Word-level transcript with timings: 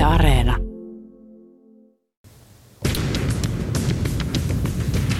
Yle 0.00 0.06
Areena. 0.06 0.56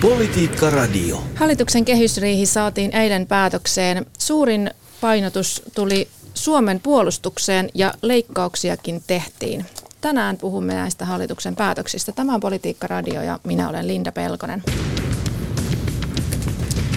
Politiikka 0.00 0.70
Radio. 0.70 1.22
Hallituksen 1.34 1.84
kehysriihi 1.84 2.46
saatiin 2.46 2.96
eilen 2.96 3.26
päätökseen. 3.26 4.06
Suurin 4.18 4.70
painotus 5.00 5.62
tuli 5.74 6.08
Suomen 6.34 6.80
puolustukseen 6.80 7.68
ja 7.74 7.94
leikkauksiakin 8.02 9.02
tehtiin. 9.06 9.66
Tänään 10.00 10.36
puhumme 10.36 10.74
näistä 10.74 11.04
hallituksen 11.04 11.56
päätöksistä. 11.56 12.12
Tämä 12.12 12.34
on 12.34 12.40
Politiikka 12.40 12.86
Radio 12.86 13.22
ja 13.22 13.38
minä 13.44 13.68
olen 13.68 13.88
Linda 13.88 14.12
Pelkonen. 14.12 14.62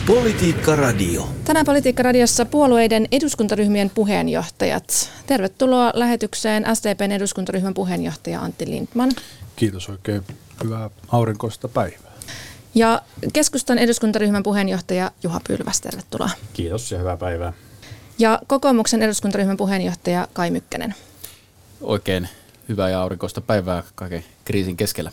Politiikka 0.08 0.76
Radio. 0.76 1.30
Tänään 1.44 1.66
Politiikka 1.66 2.04
Radiossa 2.04 2.46
puolueiden 2.46 3.08
eduskuntaryhmien 3.12 3.90
puheenjohtajat. 3.90 5.10
Tervetuloa 5.28 5.92
lähetykseen 5.96 6.66
SDPn 6.74 7.12
eduskuntaryhmän 7.12 7.74
puheenjohtaja 7.74 8.42
Antti 8.42 8.68
Lindman. 8.68 9.12
Kiitos 9.56 9.90
oikein 9.90 10.22
hyvää 10.64 10.90
aurinkoista 11.08 11.68
päivää. 11.68 12.12
Ja 12.76 13.02
keskustan 13.34 13.78
eduskuntaryhmän 13.78 14.44
puheenjohtaja 14.44 15.12
Juha 15.24 15.42
Pylväs, 15.48 15.82
tervetuloa. 15.82 16.30
Kiitos 16.54 16.92
ja 16.92 17.00
hyvää 17.00 17.18
päivää. 17.18 17.54
Ja 18.20 18.40
kokoomuksen 18.48 19.02
eduskuntaryhmän 19.02 19.58
puheenjohtaja 19.58 20.28
Kai 20.34 20.52
Mykkänen. 20.52 20.96
Oikein 21.82 22.30
hyvää 22.70 22.90
ja 22.90 23.02
aurinkoista 23.02 23.42
päivää 23.42 23.84
kaiken 23.96 24.24
kriisin 24.46 24.78
keskellä. 24.78 25.12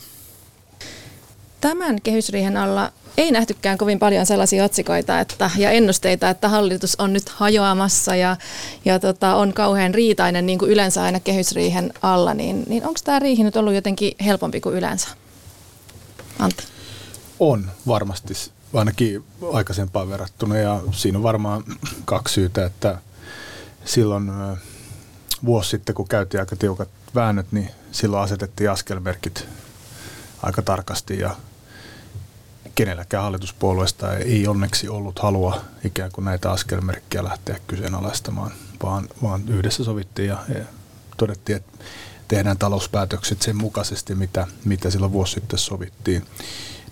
Tämän 1.61 2.01
kehysriihen 2.03 2.57
alla 2.57 2.93
ei 3.17 3.31
nähtykään 3.31 3.79
kovin 3.79 3.99
paljon 3.99 4.27
sellaisia 4.27 4.65
otsikoita 4.65 5.21
että, 5.21 5.51
ja 5.57 5.71
ennusteita, 5.71 6.31
että 6.31 6.49
hallitus 6.49 6.97
on 7.01 7.13
nyt 7.13 7.29
hajoamassa 7.29 8.17
ja, 8.17 8.37
ja 8.85 8.99
tota, 8.99 9.35
on 9.35 9.53
kauhean 9.53 9.95
riitainen 9.95 10.47
niin 10.47 10.59
kuin 10.59 10.71
yleensä 10.71 11.03
aina 11.03 11.21
kehysriihen 11.21 11.93
alla, 12.03 12.35
niin, 12.35 12.65
niin 12.69 12.87
onko 12.87 13.01
tämä 13.05 13.19
riihi 13.19 13.45
nyt 13.45 13.57
ollut 13.57 13.75
jotenkin 13.75 14.13
helpompi 14.25 14.61
kuin 14.61 14.77
yleensä? 14.77 15.09
Antti. 16.39 16.65
On 17.39 17.71
varmasti 17.87 18.35
ainakin 18.75 19.25
aikaisempaan 19.53 20.09
verrattuna 20.09 20.57
ja 20.57 20.81
siinä 20.93 21.19
on 21.19 21.23
varmaan 21.23 21.65
kaksi 22.05 22.35
syytä, 22.35 22.65
että 22.65 22.99
silloin 23.85 24.33
vuosi 25.45 25.71
sitten, 25.71 25.95
kun 25.95 26.09
käytiin 26.09 26.41
aika 26.41 26.57
tiukat 26.57 26.89
väännöt, 27.15 27.53
niin 27.53 27.71
silloin 27.93 28.23
asetettiin 28.23 28.71
askelmerkit 28.71 29.49
aika 30.43 30.63
tarkasti 30.63 31.19
ja 31.19 31.37
kenelläkään 32.75 33.23
hallituspuolueesta 33.23 34.17
ei 34.17 34.49
onneksi 34.49 34.89
ollut 34.89 35.19
halua 35.19 35.61
ikään 35.85 36.13
kuin 36.13 36.25
näitä 36.25 36.51
askelmerkkejä 36.51 37.25
lähteä 37.25 37.59
kyseenalaistamaan, 37.67 38.53
vaan, 38.83 39.09
vaan 39.23 39.49
yhdessä 39.49 39.85
sovittiin 39.85 40.29
ja, 40.29 40.39
todettiin, 41.17 41.57
että 41.57 41.73
tehdään 42.29 42.59
talouspäätökset 42.59 43.43
sen 43.43 43.57
mukaisesti, 43.57 44.15
mitä, 44.15 44.47
mitä 44.65 44.91
silloin 44.91 45.13
vuosi 45.13 45.33
sitten 45.33 45.59
sovittiin. 45.59 46.25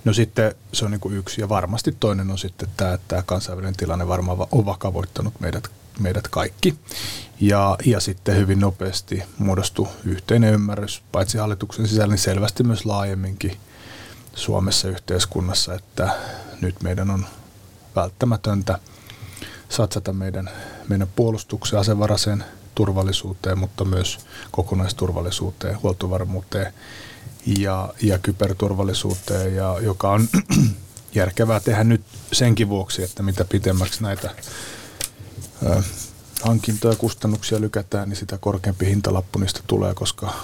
No 0.04 0.12
sitten 0.12 0.54
se 0.72 0.84
on 0.84 0.90
niin 0.90 1.00
kuin 1.00 1.16
yksi 1.16 1.40
ja 1.40 1.48
varmasti 1.48 1.96
toinen 2.00 2.30
on 2.30 2.38
sitten 2.38 2.68
tämä, 2.76 2.92
että 2.92 3.08
tämä 3.08 3.22
kansainvälinen 3.26 3.76
tilanne 3.76 4.08
varmaan 4.08 4.38
on 4.52 4.66
vakavoittanut 4.66 5.40
meidät, 5.40 5.68
meidät 5.98 6.28
kaikki. 6.28 6.74
Ja, 7.40 7.76
ja 7.84 8.00
sitten 8.00 8.36
hyvin 8.36 8.60
nopeasti 8.60 9.22
muodostui 9.38 9.88
yhteinen 10.04 10.54
ymmärrys, 10.54 11.02
paitsi 11.12 11.38
hallituksen 11.38 11.88
sisällä, 11.88 12.12
niin 12.12 12.18
selvästi 12.18 12.64
myös 12.64 12.84
laajemminkin 12.84 13.56
Suomessa 14.38 14.88
yhteiskunnassa, 14.88 15.74
että 15.74 16.10
nyt 16.60 16.82
meidän 16.82 17.10
on 17.10 17.26
välttämätöntä 17.96 18.78
satsata 19.68 20.12
meidän, 20.12 20.50
meidän 20.88 21.08
puolustukseen, 21.16 21.80
asevaraseen 21.80 22.44
turvallisuuteen, 22.74 23.58
mutta 23.58 23.84
myös 23.84 24.18
kokonaisturvallisuuteen, 24.50 25.82
huoltovarmuuteen 25.82 26.72
ja, 27.46 27.94
ja 28.02 28.18
kyberturvallisuuteen, 28.18 29.56
ja, 29.56 29.76
joka 29.80 30.10
on 30.10 30.28
järkevää 31.14 31.60
tehdä 31.60 31.84
nyt 31.84 32.02
senkin 32.32 32.68
vuoksi, 32.68 33.02
että 33.02 33.22
mitä 33.22 33.44
pitemmäksi 33.44 34.02
näitä 34.02 34.30
ö, 35.66 35.82
hankintoja 36.42 36.92
ja 36.92 36.98
kustannuksia 36.98 37.60
lykätään, 37.60 38.08
niin 38.08 38.16
sitä 38.16 38.38
korkeampi 38.38 38.86
hintalappu 38.86 39.38
niistä 39.38 39.60
tulee, 39.66 39.94
koska 39.94 40.34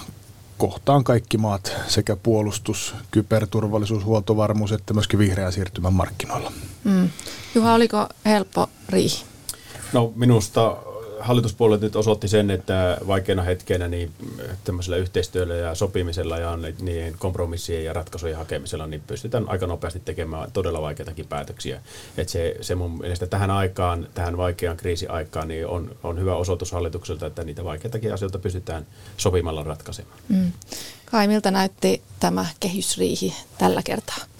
kohtaan 0.57 1.03
kaikki 1.03 1.37
maat 1.37 1.73
sekä 1.87 2.15
puolustus, 2.15 2.95
kyberturvallisuus, 3.11 4.05
huoltovarmuus 4.05 4.71
että 4.71 4.93
myöskin 4.93 5.19
vihreän 5.19 5.53
siirtymän 5.53 5.93
markkinoilla. 5.93 6.51
Mm. 6.83 7.09
Juha, 7.55 7.73
oliko 7.73 8.07
helppo 8.25 8.69
riihi? 8.89 9.23
No 9.93 10.13
minusta 10.15 10.77
hallituspuolet 11.19 11.81
nyt 11.81 11.95
osoitti 11.95 12.27
sen, 12.27 12.51
että 12.51 12.97
vaikeina 13.07 13.43
hetkenä 13.43 13.87
niin 13.87 14.11
tämmöisellä 14.63 14.97
yhteistyöllä 14.97 15.55
ja 15.55 15.75
sopimisella 15.75 16.37
ja 16.37 16.57
niin 16.81 17.15
kompromissien 17.19 17.85
ja 17.85 17.93
ratkaisujen 17.93 18.37
hakemisella 18.37 18.87
niin 18.87 19.01
pystytään 19.07 19.49
aika 19.49 19.67
nopeasti 19.67 19.99
tekemään 19.99 20.51
todella 20.51 20.81
vaikeitakin 20.81 21.27
päätöksiä. 21.27 21.81
Et 22.17 22.29
se, 22.29 22.55
se 22.61 22.75
mun 22.75 22.97
mielestä 22.97 23.27
tähän 23.27 23.51
aikaan, 23.51 24.07
tähän 24.13 24.37
vaikeaan 24.37 24.77
kriisiaikaan, 24.77 25.47
niin 25.47 25.67
on, 25.67 25.95
on 26.03 26.19
hyvä 26.19 26.35
osoitus 26.35 26.71
hallitukselta, 26.71 27.25
että 27.25 27.43
niitä 27.43 27.63
vaikeitakin 27.63 28.13
asioita 28.13 28.39
pystytään 28.39 28.87
sopimalla 29.17 29.63
ratkaisemaan. 29.63 30.19
Mm. 30.29 30.51
Kai, 31.05 31.27
miltä 31.27 31.51
näytti 31.51 32.01
tämä 32.19 32.45
kehysriihi 32.59 33.33
tällä 33.57 33.83
kertaa? 33.83 34.34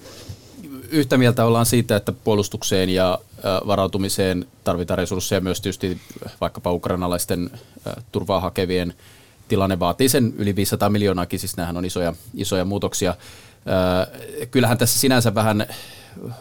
Yhtä 0.90 1.18
mieltä 1.18 1.44
ollaan 1.44 1.66
siitä, 1.66 1.96
että 1.96 2.12
puolustukseen 2.12 2.88
ja 2.90 3.18
varautumiseen 3.66 4.46
tarvitaan 4.64 4.98
resursseja 4.98 5.40
myös 5.40 5.60
tietysti 5.60 6.00
vaikkapa 6.40 6.72
ukrainalaisten 6.72 7.50
turvaa 8.12 8.40
hakevien 8.40 8.94
tilanne 9.48 9.78
vaatii 9.78 10.08
sen 10.08 10.34
yli 10.36 10.56
500 10.56 10.88
miljoonaakin, 10.88 11.38
siis 11.38 11.56
nämähän 11.56 11.76
on 11.76 11.84
isoja, 11.84 12.14
isoja 12.34 12.64
muutoksia. 12.64 13.14
Kyllähän 14.50 14.78
tässä 14.78 14.98
sinänsä 14.98 15.34
vähän 15.34 15.66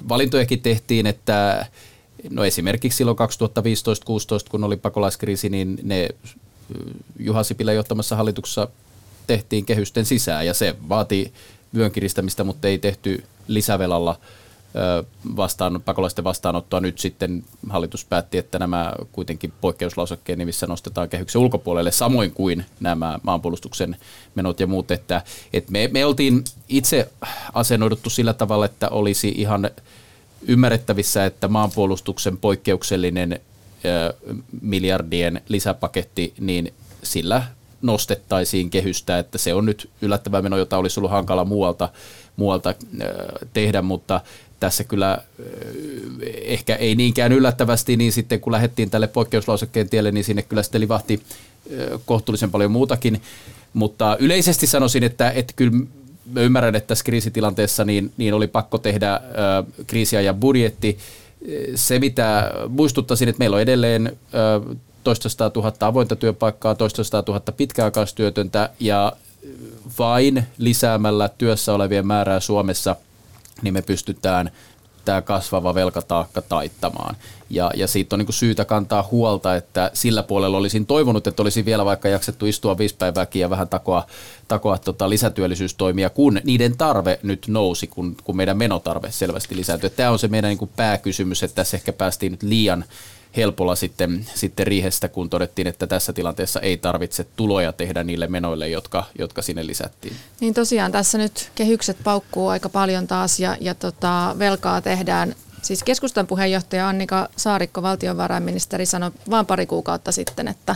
valintojakin 0.10 0.62
tehtiin, 0.62 1.08
että 1.08 1.66
no 2.30 2.46
esimerkiksi 2.46 2.98
silloin 2.98 3.18
2015-2016, 3.18 3.22
kun 4.50 4.64
oli 4.64 4.78
pakolaiskriisi, 4.78 5.50
niin 5.50 5.80
ne 5.84 6.10
Juha 7.20 7.44
Sipilä 7.44 7.74
johtamassa 7.74 8.16
hallituksessa 8.16 8.68
tehtiin 9.28 9.66
kehysten 9.66 10.06
sisään 10.06 10.46
ja 10.46 10.54
se 10.54 10.76
vaati 10.90 11.34
vyön 11.76 11.92
kiristämistä, 11.92 12.44
mutta 12.44 12.68
ei 12.68 12.78
tehty 12.78 13.24
lisävelalla 13.48 14.20
vastaan, 15.36 15.82
pakolaisten 15.86 16.24
vastaanottoa. 16.24 16.80
Nyt 16.80 17.00
sitten 17.00 17.44
hallitus 17.70 18.06
päätti, 18.06 18.38
että 18.38 18.60
nämä 18.60 18.94
kuitenkin 19.12 19.54
poikkeuslausekkeen 19.62 20.40
nimissä 20.40 20.68
nostetaan 20.68 21.10
kehyksen 21.10 21.42
ulkopuolelle, 21.42 21.92
samoin 21.92 22.32
kuin 22.32 22.66
nämä 22.80 23.20
maanpuolustuksen 23.24 23.98
menot 24.36 24.60
ja 24.60 24.68
muut. 24.68 24.92
Että, 24.92 25.22
että 25.54 25.72
me, 25.72 25.90
me 25.92 26.06
oltiin 26.06 26.44
itse 26.70 27.10
asennoiduttu 27.54 28.10
sillä 28.10 28.34
tavalla, 28.34 28.66
että 28.66 28.90
olisi 28.90 29.34
ihan 29.38 29.70
ymmärrettävissä, 30.42 31.26
että 31.26 31.48
maanpuolustuksen 31.48 32.38
poikkeuksellinen 32.38 33.40
miljardien 34.62 35.42
lisäpaketti, 35.48 36.34
niin 36.40 36.74
sillä 37.04 37.44
nostettaisiin 37.82 38.70
kehystä, 38.70 39.20
että 39.20 39.38
se 39.38 39.54
on 39.54 39.66
nyt 39.66 39.90
yllättävä 40.02 40.42
meno, 40.42 40.58
jota 40.58 40.78
olisi 40.78 41.00
ollut 41.00 41.12
hankala 41.12 41.46
muualta, 41.46 41.90
muualta 42.36 42.76
tehdä, 43.54 43.82
mutta 43.82 44.22
tässä 44.60 44.84
kyllä 44.84 45.18
ehkä 46.42 46.76
ei 46.76 46.96
niinkään 46.96 47.32
yllättävästi, 47.32 47.98
niin 47.98 48.12
sitten 48.12 48.40
kun 48.40 48.52
lähdettiin 48.52 48.90
tälle 48.90 49.08
poikkeuslausekkeen 49.08 49.90
tielle, 49.90 50.12
niin 50.12 50.24
sinne 50.24 50.42
kyllä 50.42 50.64
sitten 50.64 50.82
livahti 50.82 51.22
kohtuullisen 52.06 52.52
paljon 52.52 52.72
muutakin, 52.72 53.22
mutta 53.74 54.18
yleisesti 54.20 54.68
sanoisin, 54.68 55.04
että, 55.04 55.32
että 55.32 55.54
kyllä 55.56 55.72
mä 56.32 56.42
ymmärrän, 56.42 56.76
että 56.76 56.88
tässä 56.88 57.04
kriisitilanteessa 57.06 57.86
niin, 57.86 58.12
niin 58.18 58.34
oli 58.34 58.48
pakko 58.48 58.78
tehdä 58.78 59.22
kriisiä 59.88 60.22
ja 60.22 60.34
budjetti. 60.34 60.98
Se, 61.76 62.00
mitä 62.00 62.52
muistuttaisin, 62.70 63.30
että 63.30 63.40
meillä 63.40 63.56
on 63.56 63.62
edelleen 63.62 64.18
toista 65.06 65.50
tuhatta 65.50 65.88
avointa 65.88 66.16
työpaikkaa, 66.16 66.76
toista 66.76 67.24
tuhatta 67.24 67.52
pitkäaikaistyötöntä 67.52 68.70
ja 68.80 69.14
vain 70.00 70.44
lisäämällä 70.58 71.30
työssä 71.30 71.74
olevien 71.74 72.08
määrää 72.08 72.40
Suomessa, 72.40 72.96
niin 73.62 73.74
me 73.74 73.82
pystytään 73.82 74.52
tämä 75.06 75.22
kasvava 75.22 75.76
velkataakka 75.76 76.42
taittamaan. 76.42 77.16
Ja, 77.50 77.72
ja 77.76 77.88
siitä 77.88 78.16
on 78.16 78.20
niin 78.20 78.34
syytä 78.34 78.66
kantaa 78.66 79.08
huolta, 79.12 79.56
että 79.56 79.92
sillä 79.94 80.24
puolella 80.24 80.58
olisin 80.58 80.86
toivonut, 80.86 81.28
että 81.28 81.42
olisi 81.42 81.66
vielä 81.66 81.86
vaikka 81.86 82.10
jaksettu 82.10 82.46
istua 82.46 82.78
viisi 82.78 82.96
päivääkin 82.96 83.40
ja 83.40 83.50
vähän 83.50 83.68
takoa, 83.68 84.08
takoa 84.48 84.78
tota 84.78 85.10
lisätyöllisyystoimia, 85.10 86.10
kun 86.10 86.42
niiden 86.44 86.78
tarve 86.78 87.20
nyt 87.24 87.48
nousi, 87.48 87.88
kun, 87.88 88.16
kun 88.24 88.38
meidän 88.38 88.58
menotarve 88.58 89.12
selvästi 89.12 89.56
lisääntyi. 89.56 89.90
Tämä 89.90 90.12
on 90.12 90.20
se 90.20 90.28
meidän 90.28 90.50
niin 90.50 90.70
pääkysymys, 90.76 91.44
että 91.44 91.56
tässä 91.56 91.78
ehkä 91.78 91.94
päästiin 91.94 92.32
nyt 92.32 92.44
liian 92.44 92.86
helpolla 93.38 93.76
sitten, 93.76 94.26
sitten 94.36 94.68
riihestä, 94.68 95.08
kun 95.08 95.30
todettiin, 95.30 95.68
että 95.68 95.88
tässä 95.88 96.14
tilanteessa 96.14 96.60
ei 96.60 96.78
tarvitse 96.78 97.26
tuloja 97.36 97.74
tehdä 97.74 98.04
niille 98.04 98.28
menoille, 98.28 98.70
jotka, 98.70 99.04
jotka 99.20 99.42
sinne 99.42 99.68
lisättiin. 99.68 100.16
Niin 100.40 100.54
tosiaan 100.54 100.92
tässä 100.92 101.18
nyt 101.18 101.52
kehykset 101.56 101.98
paukkuu 102.04 102.48
aika 102.48 102.70
paljon 102.70 103.08
taas 103.08 103.40
ja, 103.40 103.58
ja 103.62 103.76
tota, 103.76 104.36
velkaa 104.40 104.82
tehdään. 104.82 105.36
Siis 105.62 105.84
keskustan 105.84 106.28
puheenjohtaja 106.28 106.90
Annika 106.90 107.30
Saarikko, 107.38 107.82
valtiovarainministeri, 107.82 108.86
sanoi 108.86 109.12
vain 109.30 109.46
pari 109.46 109.66
kuukautta 109.66 110.12
sitten, 110.12 110.48
että 110.48 110.76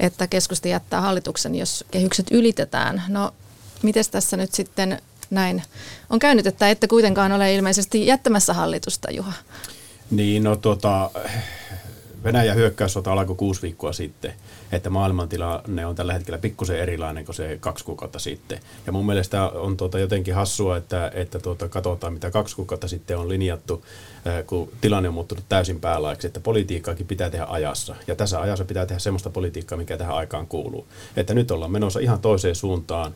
että 0.00 0.26
keskusta 0.26 0.68
jättää 0.68 1.00
hallituksen, 1.00 1.54
jos 1.54 1.84
kehykset 1.90 2.26
ylitetään. 2.30 3.02
No, 3.08 3.34
miten 3.82 4.04
tässä 4.10 4.36
nyt 4.36 4.54
sitten 4.54 5.02
näin 5.30 5.62
on 6.10 6.18
käynyt, 6.18 6.46
että 6.46 6.70
ette 6.70 6.86
kuitenkaan 6.86 7.32
ole 7.32 7.54
ilmeisesti 7.54 8.06
jättämässä 8.06 8.52
hallitusta, 8.54 9.10
Juha? 9.10 9.32
Niin, 10.10 10.44
no 10.44 10.56
tuota, 10.56 11.10
Venäjän 12.24 12.56
hyökkäyssota 12.56 13.12
alkoi 13.12 13.36
kuusi 13.36 13.62
viikkoa 13.62 13.92
sitten, 13.92 14.32
että 14.72 14.90
maailmantilanne 14.90 15.86
on 15.86 15.94
tällä 15.94 16.12
hetkellä 16.12 16.38
pikkusen 16.38 16.78
erilainen 16.78 17.24
kuin 17.24 17.34
se 17.34 17.58
kaksi 17.60 17.84
kuukautta 17.84 18.18
sitten. 18.18 18.60
Ja 18.86 18.92
mun 18.92 19.06
mielestä 19.06 19.48
on 19.48 19.76
tuota 19.76 19.98
jotenkin 19.98 20.34
hassua, 20.34 20.76
että, 20.76 21.10
että 21.14 21.38
tuota, 21.38 21.68
katsotaan 21.68 22.12
mitä 22.12 22.30
kaksi 22.30 22.56
kuukautta 22.56 22.88
sitten 22.88 23.18
on 23.18 23.28
linjattu 23.28 23.84
kun 24.46 24.68
tilanne 24.80 25.08
on 25.08 25.14
muuttunut 25.14 25.44
täysin 25.48 25.80
päälaiksi, 25.80 26.26
että 26.26 26.40
politiikkaakin 26.40 27.06
pitää 27.06 27.30
tehdä 27.30 27.46
ajassa. 27.48 27.94
Ja 28.06 28.16
tässä 28.16 28.40
ajassa 28.40 28.64
pitää 28.64 28.86
tehdä 28.86 28.98
sellaista 28.98 29.30
politiikkaa, 29.30 29.78
mikä 29.78 29.96
tähän 29.96 30.16
aikaan 30.16 30.46
kuuluu. 30.46 30.86
Että 31.16 31.34
nyt 31.34 31.50
ollaan 31.50 31.70
menossa 31.70 32.00
ihan 32.00 32.20
toiseen 32.20 32.54
suuntaan 32.54 33.14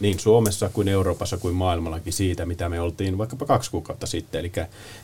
niin 0.00 0.18
Suomessa 0.18 0.68
kuin 0.68 0.88
Euroopassa 0.88 1.36
kuin 1.36 1.54
maailmallakin 1.54 2.12
siitä, 2.12 2.46
mitä 2.46 2.68
me 2.68 2.80
oltiin 2.80 3.18
vaikkapa 3.18 3.46
kaksi 3.46 3.70
kuukautta 3.70 4.06
sitten. 4.06 4.40
Eli 4.40 4.52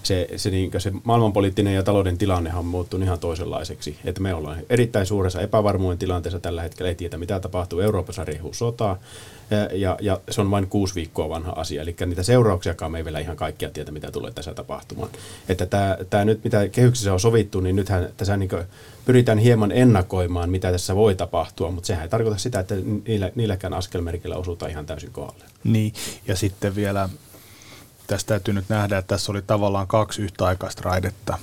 se, 0.02 0.29
se, 0.37 0.50
niin 0.50 0.70
se 0.79 0.93
maailmanpoliittinen 1.05 1.75
ja 1.75 1.82
talouden 1.82 2.19
tilannehan 2.19 2.58
on 2.58 2.67
muuttunut 2.67 3.06
ihan 3.06 3.19
toisenlaiseksi. 3.19 3.99
Että 4.05 4.20
me 4.20 4.35
ollaan 4.35 4.58
erittäin 4.70 5.06
suuressa 5.06 5.41
epävarmuuden 5.41 5.99
tilanteessa 5.99 6.41
tällä 6.41 6.62
hetkellä, 6.62 6.88
ei 6.88 6.94
tiedä 6.94 7.19
mitä 7.19 7.41
tapahtuu. 7.41 7.81
Euroopassa 7.81 8.25
riehuu 8.25 8.55
sotaa, 8.55 8.99
ja, 9.73 9.96
ja 10.00 10.20
se 10.31 10.41
on 10.41 10.50
vain 10.50 10.67
kuusi 10.67 10.94
viikkoa 10.94 11.29
vanha 11.29 11.52
asia, 11.52 11.82
eli 11.82 11.96
niitä 12.06 12.23
seurauksiakaan 12.23 12.93
me 12.93 12.99
ei 12.99 13.05
vielä 13.05 13.19
ihan 13.19 13.37
kaikkia 13.37 13.70
tiedä, 13.70 13.91
mitä 13.91 14.11
tulee 14.11 14.32
tässä 14.32 14.55
tapahtumaan. 14.55 15.11
Että 15.49 15.67
tämä, 15.67 15.96
tämä 16.11 16.25
nyt, 16.25 16.44
mitä 16.44 16.69
kehyksessä 16.69 17.12
on 17.12 17.20
sovittu, 17.20 17.61
niin 17.61 17.76
nythän 17.76 18.08
tässä 18.17 18.37
niin 18.37 18.50
pyritään 19.05 19.38
hieman 19.38 19.73
ennakoimaan, 19.73 20.50
mitä 20.50 20.73
tässä 20.73 20.96
voi 20.96 21.14
tapahtua, 21.14 21.70
mutta 21.70 21.87
sehän 21.87 22.02
ei 22.02 22.08
tarkoita 22.08 22.38
sitä, 22.38 22.61
että 22.61 22.75
niillä, 23.06 23.31
niilläkään 23.35 23.75
askelmerkillä 23.75 24.37
osutaan 24.37 24.70
ihan 24.70 24.87
täysin 24.87 25.12
kohdalle. 25.12 25.44
Niin, 25.64 25.93
ja 26.29 26.37
sitten 26.37 26.75
vielä 26.75 27.08
tästä 28.06 28.29
täytyy 28.29 28.55
nyt 28.55 28.69
nähdä, 28.69 28.99
että 28.99 29.08
tässä 29.14 29.32
oli 29.32 29.43
tavallaan 29.43 29.87
kaksi 29.87 30.23
yhtäaikaista 30.23 30.82
raidetta. 30.85 31.38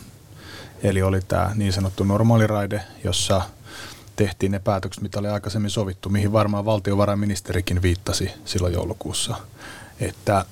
Eli 0.84 1.02
oli 1.02 1.20
tämä 1.28 1.52
niin 1.56 1.74
sanottu 1.74 2.04
normaaliraide, 2.04 2.82
jossa– 3.04 3.42
tehtiin 4.16 4.52
ne 4.52 4.60
päätökset, 4.60 5.04
mitä 5.04 5.20
oli 5.20 5.28
aikaisemmin 5.28 5.72
sovittu, 5.72 6.10
mihin 6.10 6.32
varmaan 6.32 6.66
valtiovarainministerikin 6.66 7.82
viittasi 7.82 8.32
silloin 8.46 8.74
joulukuussa, 8.74 9.36
että, 10.00 10.46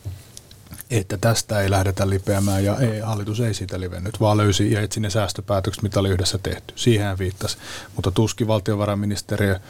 että 0.90 1.18
tästä 1.20 1.60
ei 1.60 1.70
lähdetä 1.70 2.10
lipeämään 2.10 2.64
ja 2.64 2.76
ei, 2.76 3.00
hallitus 3.00 3.40
ei 3.40 3.54
siitä 3.54 3.80
livennyt, 3.80 4.20
vaan 4.20 4.36
löysi 4.36 4.72
ja 4.72 4.80
etsi 4.80 5.00
ne 5.00 5.10
säästöpäätökset, 5.10 5.82
mitä 5.82 6.00
oli 6.00 6.10
yhdessä 6.10 6.38
tehty. 6.38 6.74
Siihen 6.76 7.06
hän 7.06 7.18
viittasi, 7.18 7.56
mutta 7.94 8.10
tuskin 8.10 8.46
valtiovarainministeriö 8.46 9.60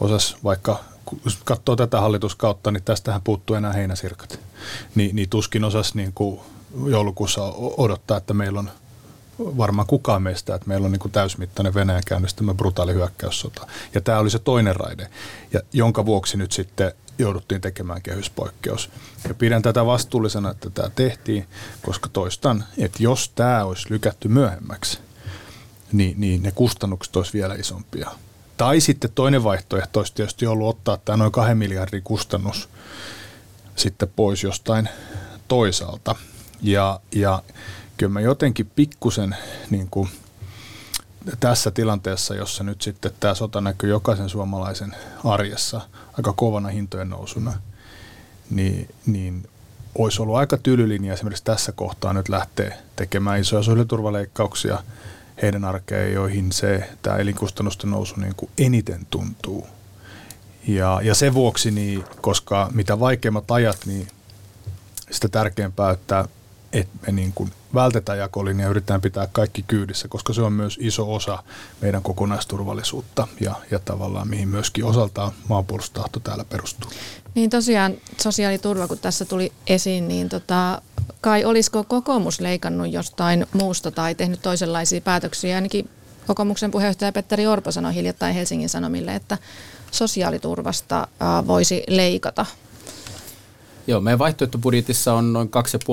osasi 0.00 0.36
vaikka 0.44 0.84
jos 1.24 1.38
katsoo 1.44 1.76
tätä 1.76 2.00
hallituskautta, 2.00 2.70
niin 2.70 2.82
tästähän 2.82 3.22
puuttuu 3.22 3.56
enää 3.56 3.72
heinäsirkat. 3.72 4.40
Ni, 4.94 5.10
niin 5.12 5.28
tuskin 5.28 5.64
osasi 5.64 5.96
niin 5.96 6.12
kuin 6.14 6.40
joulukuussa 6.86 7.42
odottaa, 7.56 8.16
että 8.16 8.34
meillä 8.34 8.58
on 8.58 8.70
varmaan 9.38 9.86
kukaan 9.86 10.22
meistä, 10.22 10.54
että 10.54 10.68
meillä 10.68 10.84
on 10.84 10.92
niin 10.92 11.00
kuin 11.00 11.12
täysmittainen 11.12 11.74
Venäjän 11.74 12.02
käynnistämä 12.06 12.54
brutaali 12.54 12.94
hyökkäyssota. 12.94 13.66
Ja 13.94 14.00
tämä 14.00 14.18
oli 14.18 14.30
se 14.30 14.38
toinen 14.38 14.76
raide, 14.76 15.10
ja 15.52 15.60
jonka 15.72 16.06
vuoksi 16.06 16.36
nyt 16.36 16.52
sitten 16.52 16.92
jouduttiin 17.18 17.60
tekemään 17.60 18.02
kehyspoikkeus. 18.02 18.90
Ja 19.28 19.34
pidän 19.34 19.62
tätä 19.62 19.86
vastuullisena, 19.86 20.50
että 20.50 20.70
tämä 20.70 20.90
tehtiin, 20.90 21.46
koska 21.82 22.08
toistan, 22.08 22.64
että 22.78 23.02
jos 23.02 23.28
tämä 23.28 23.64
olisi 23.64 23.90
lykätty 23.90 24.28
myöhemmäksi, 24.28 24.98
niin, 25.92 26.20
niin 26.20 26.42
ne 26.42 26.52
kustannukset 26.52 27.16
olisi 27.16 27.32
vielä 27.32 27.54
isompia. 27.54 28.10
Tai 28.56 28.80
sitten 28.80 29.10
toinen 29.14 29.44
vaihtoehto 29.44 30.00
olisi 30.00 30.14
tietysti 30.14 30.46
ollut 30.46 30.68
ottaa 30.68 30.96
tämä 30.96 31.16
noin 31.16 31.32
kahden 31.32 31.58
miljardin 31.58 32.02
kustannus 32.02 32.68
sitten 33.76 34.08
pois 34.16 34.42
jostain 34.42 34.88
toisaalta. 35.48 36.14
Ja, 36.62 37.00
ja 37.14 37.42
kyllä 37.96 38.12
mä 38.12 38.20
jotenkin 38.20 38.70
pikkusen 38.76 39.36
niin 39.70 39.88
kuin 39.90 40.08
tässä 41.40 41.70
tilanteessa, 41.70 42.34
jossa 42.34 42.64
nyt 42.64 42.82
sitten 42.82 43.12
tämä 43.20 43.34
sota 43.34 43.60
näkyy 43.60 43.90
jokaisen 43.90 44.28
suomalaisen 44.28 44.96
arjessa 45.24 45.80
aika 46.12 46.32
kovana 46.32 46.68
hintojen 46.68 47.10
nousuna, 47.10 47.52
niin, 48.50 48.88
niin 49.06 49.48
olisi 49.98 50.22
ollut 50.22 50.36
aika 50.36 50.56
tylylinja 50.56 51.14
esimerkiksi 51.14 51.44
tässä 51.44 51.72
kohtaa 51.72 52.12
nyt 52.12 52.28
lähteä 52.28 52.76
tekemään 52.96 53.40
isoja 53.40 53.62
sosiaaliturvaleikkauksia 53.62 54.82
heidän 55.42 55.64
arkeen, 55.64 56.12
joihin 56.12 56.52
se 56.52 56.90
tämä 57.02 57.16
elinkustannusten 57.16 57.90
nousu 57.90 58.14
niin 58.20 58.34
kuin 58.36 58.50
eniten 58.58 59.06
tuntuu. 59.10 59.66
Ja, 60.66 61.00
ja 61.02 61.14
sen 61.14 61.34
vuoksi, 61.34 61.70
niin, 61.70 62.04
koska 62.20 62.70
mitä 62.74 63.00
vaikeimmat 63.00 63.50
ajat, 63.50 63.78
niin 63.86 64.08
sitä 65.10 65.28
tärkeämpää, 65.28 65.90
että, 65.90 66.28
että 66.72 66.98
me 67.06 67.12
niin 67.12 67.32
kuin 67.32 67.52
vältetään 67.74 68.18
jakolinja 68.18 68.64
ja 68.64 68.70
yritetään 68.70 69.00
pitää 69.00 69.28
kaikki 69.32 69.64
kyydissä, 69.66 70.08
koska 70.08 70.32
se 70.32 70.42
on 70.42 70.52
myös 70.52 70.78
iso 70.80 71.14
osa 71.14 71.42
meidän 71.80 72.02
kokonaisturvallisuutta 72.02 73.28
ja, 73.40 73.54
ja 73.70 73.78
tavallaan 73.78 74.28
mihin 74.28 74.48
myöskin 74.48 74.84
osaltaan 74.84 75.32
maanpuolustustahto 75.48 76.20
täällä 76.20 76.44
perustuu. 76.44 76.90
Niin 77.34 77.50
tosiaan 77.50 77.94
sosiaaliturva, 78.20 78.88
kun 78.88 78.98
tässä 78.98 79.24
tuli 79.24 79.52
esiin, 79.66 80.08
niin 80.08 80.28
tota, 80.28 80.82
kai 81.20 81.44
olisiko 81.44 81.84
kokoomus 81.84 82.40
leikannut 82.40 82.92
jostain 82.92 83.46
muusta 83.52 83.90
tai 83.90 84.14
tehnyt 84.14 84.42
toisenlaisia 84.42 85.00
päätöksiä? 85.00 85.54
Ainakin 85.54 85.88
kokoomuksen 86.26 86.70
puheenjohtaja 86.70 87.12
Petteri 87.12 87.46
Orpo 87.46 87.72
sanoi 87.72 87.94
hiljattain 87.94 88.34
Helsingin 88.34 88.68
Sanomille, 88.68 89.14
että 89.14 89.38
sosiaaliturvasta 89.90 91.08
voisi 91.46 91.84
leikata. 91.88 92.46
Joo, 93.86 94.00
meidän 94.00 94.18
vaihtoehtobudjetissa 94.18 95.14
on 95.14 95.32
noin 95.32 95.50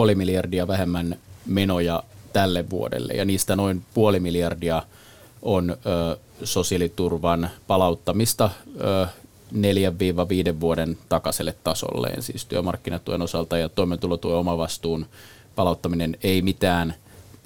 2,5 0.10 0.16
miljardia 0.16 0.68
vähemmän 0.68 1.16
menoja 1.46 2.04
tälle 2.34 2.70
vuodelle. 2.70 3.14
Ja 3.14 3.26
niistä 3.26 3.56
noin 3.56 3.84
puoli 3.94 4.20
miljardia 4.20 4.84
on 5.42 5.70
ö, 5.70 6.18
sosiaaliturvan 6.44 7.50
palauttamista 7.68 8.50
ö, 8.82 9.08
4-5 10.56 10.60
vuoden 10.60 10.98
takaiselle 11.10 11.56
tasolleen, 11.64 12.22
siis 12.22 12.46
työmarkkinatuen 12.46 13.22
osalta 13.22 13.58
ja 13.58 13.70
toimeentulotuen 13.70 14.38
omavastuun 14.38 15.06
palauttaminen 15.56 16.18
ei 16.24 16.42
mitään 16.42 16.96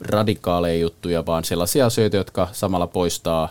radikaaleja 0.02 0.80
juttuja, 0.82 1.26
vaan 1.26 1.44
sellaisia 1.44 1.86
asioita, 1.86 2.18
jotka 2.18 2.48
samalla 2.52 2.88
poistaa 2.88 3.50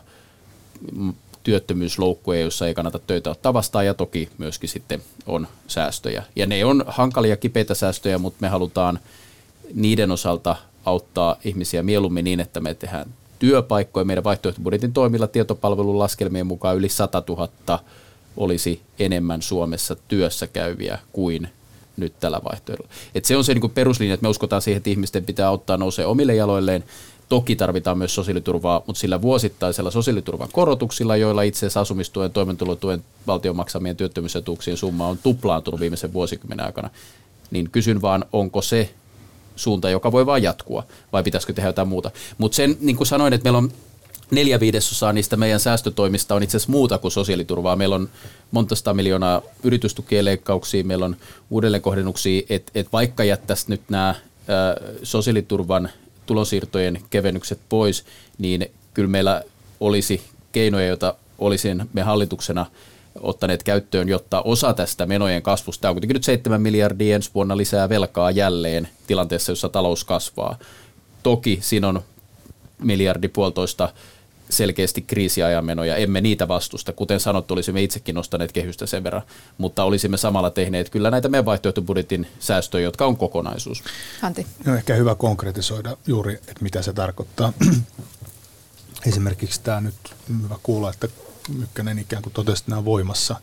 työttömyysloukkuja, 1.43 2.41
joissa 2.41 2.67
ei 2.67 2.75
kannata 2.75 2.99
töitä 2.99 3.31
ottaa 3.31 3.55
vastaan. 3.55 3.87
Ja 3.87 3.95
toki 3.95 4.29
myöskin 4.39 4.69
sitten 4.69 5.03
on 5.27 5.49
säästöjä. 5.67 6.23
Ja 6.37 6.47
ne 6.47 6.65
on 6.65 6.85
hankalia 6.87 7.37
kipeitä 7.37 7.75
säästöjä, 7.75 8.19
mutta 8.19 8.39
me 8.41 8.49
halutaan– 8.49 8.99
niiden 9.75 10.11
osalta 10.11 10.57
auttaa 10.85 11.37
ihmisiä 11.45 11.83
mieluummin 11.83 12.25
niin, 12.25 12.41
että 12.41 12.61
me 12.61 12.75
tehdään 12.75 13.07
työpaikkoja. 13.39 14.05
Meidän 14.05 14.25
vaihtoehtobudjetin 14.25 14.93
toimilla 14.93 15.27
tietopalvelun 15.27 15.99
laskelmien 15.99 16.47
mukaan 16.47 16.77
yli 16.77 16.89
100 16.89 17.23
000 17.29 17.81
olisi 18.37 18.81
enemmän 18.99 19.43
Suomessa 19.43 19.97
työssä 20.09 20.47
käyviä 20.47 20.99
kuin 21.13 21.49
nyt 21.97 22.13
tällä 22.21 22.41
vaihtoehdolla. 22.45 22.91
Et 23.15 23.25
se 23.25 23.37
on 23.37 23.45
se 23.45 23.55
niin 23.55 23.71
peruslinja, 23.71 24.15
että 24.15 24.25
me 24.25 24.29
uskotaan 24.29 24.63
siihen, 24.63 24.77
että 24.77 24.91
ihmisten 24.91 25.25
pitää 25.25 25.49
auttaa 25.49 25.77
nousee 25.77 26.07
omille 26.07 26.35
jaloilleen. 26.35 26.85
Toki 27.29 27.57
tarvitaan 27.57 27.99
myös 27.99 28.15
sosiaaliturvaa, 28.15 28.83
mutta 28.87 29.01
sillä 29.01 29.23
vuosittaisella 29.23 29.91
sosiaaliturvan 29.91 30.49
korotuksilla, 30.53 31.17
joilla 31.17 31.43
itse 31.43 31.59
asiassa 31.59 31.81
asumistuen, 31.81 32.31
toimeentulotuen, 32.31 33.05
valtion 33.27 33.57
maksamien 33.57 33.97
työttömyysetuuksien 33.97 34.77
summa 34.77 35.09
on 35.09 35.19
tuplaantunut 35.23 35.81
viimeisen 35.81 36.13
vuosikymmenen 36.13 36.67
aikana, 36.67 36.91
niin 37.51 37.71
kysyn 37.71 38.03
vaan, 38.03 38.25
onko 38.33 38.63
se 38.63 38.95
suunta, 39.57 39.91
joka 39.91 40.13
voi 40.13 40.27
vain 40.27 40.43
jatkua, 40.43 40.85
vai 41.13 41.23
pitäisikö 41.23 41.53
tehdä 41.53 41.69
jotain 41.69 41.89
muuta. 41.89 42.11
Mutta 42.39 42.57
sen, 42.57 42.77
niin 42.81 42.97
kuin 42.97 43.07
sanoin, 43.07 43.33
että 43.33 43.45
meillä 43.45 43.59
on 43.59 43.73
neljä 44.31 44.61
viidesosaa 44.61 45.13
niistä 45.13 45.37
meidän 45.37 45.61
säästötoimista 45.61 46.35
on 46.35 46.43
itse 46.43 46.57
asiassa 46.57 46.73
muuta 46.73 46.99
kuin 46.99 47.13
sosiaaliturvaa. 47.13 47.77
Meillä 47.77 47.95
on 47.95 48.09
monta 48.51 48.75
sata 48.75 48.95
miljoonaa 48.95 49.43
yritystukien 49.63 50.25
leikkauksia, 50.25 50.85
meillä 50.85 51.05
on 51.05 51.17
uudelleenkohdennuksia, 51.51 52.43
että 52.49 52.73
et 52.75 52.89
vaikka 52.93 53.25
jättäisiin 53.25 53.71
nyt 53.71 53.83
nämä 53.89 54.15
sosiaaliturvan 55.03 55.91
tulonsiirtojen 56.27 57.01
kevennykset 57.11 57.59
pois, 57.69 58.05
niin 58.39 58.71
kyllä 58.95 59.09
meillä 59.09 59.43
olisi 59.81 60.23
keinoja, 60.53 60.87
joita 60.87 61.15
olisin 61.39 61.89
me 61.93 62.03
hallituksena– 62.03 62.67
ottaneet 63.21 63.63
käyttöön, 63.63 64.09
jotta 64.09 64.43
osa 64.43 64.75
tästä 64.75 65.07
menojen 65.07 65.43
kasvusta, 65.43 65.83
tämä 65.83 65.91
on 65.91 65.95
kuitenkin 65.95 66.15
nyt 66.15 66.25
7 66.25 66.63
miljardia 66.63 67.15
ensi 67.15 67.31
vuonna 67.35 67.57
lisää 67.57 67.89
velkaa 67.89 68.31
jälleen 68.31 68.89
tilanteessa, 69.07 69.53
jossa 69.53 69.69
talous 69.69 70.05
kasvaa. 70.05 70.59
Toki 71.23 71.59
siinä 71.63 71.89
on 71.89 72.03
miljardi 72.79 73.29
puolitoista 73.29 73.89
selkeästi 74.51 75.03
kriisiajan 75.03 75.65
menoja. 75.65 75.97
Emme 75.97 76.21
niitä 76.21 76.49
vastusta. 76.49 76.93
Kuten 76.93 77.21
sanottu, 77.21 77.55
olisimme 77.55 77.83
itsekin 77.83 78.15
nostaneet 78.15 78.53
kehystä 78.53 78.87
sen 78.87 79.05
verran, 79.05 79.23
mutta 79.59 79.85
olisimme 79.85 80.17
samalla 80.17 80.51
tehneet 80.51 80.91
kyllä 80.91 81.11
näitä 81.11 81.29
meidän 81.29 81.45
vaihtoehtobudjetin 81.45 82.27
säästöjä, 82.41 82.85
jotka 82.85 83.07
on 83.07 83.17
kokonaisuus. 83.17 83.83
Antti. 84.23 84.47
No 84.65 84.75
ehkä 84.75 84.95
hyvä 84.95 85.15
konkretisoida 85.15 85.97
juuri, 86.07 86.35
että 86.35 86.61
mitä 86.61 86.83
se 86.83 86.93
tarkoittaa. 86.93 87.53
esimerkiksi 89.07 89.61
tämä 89.63 89.81
nyt 89.81 89.95
hyvä 90.43 90.57
kuulla, 90.63 90.91
että 90.91 91.09
Mykkänen 91.49 91.99
ikään 91.99 92.23
kuin 92.23 92.33
totesi, 92.33 92.61
että 92.63 92.71
nämä 92.71 92.79
on 92.79 92.85
voimassa 92.85 93.37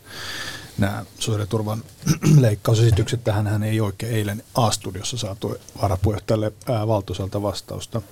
nämä 0.78 1.04
sosiaaliturvan 1.18 1.84
leikkausesitykset. 2.40 3.24
Tähän 3.24 3.46
hän 3.46 3.62
ei 3.62 3.80
oikein 3.80 4.14
eilen 4.14 4.42
A-studiossa 4.54 5.16
saatu 5.16 5.56
varapuheenjohtajalle 5.82 6.52
Valtuuselta 6.86 7.42
vastausta. 7.42 8.02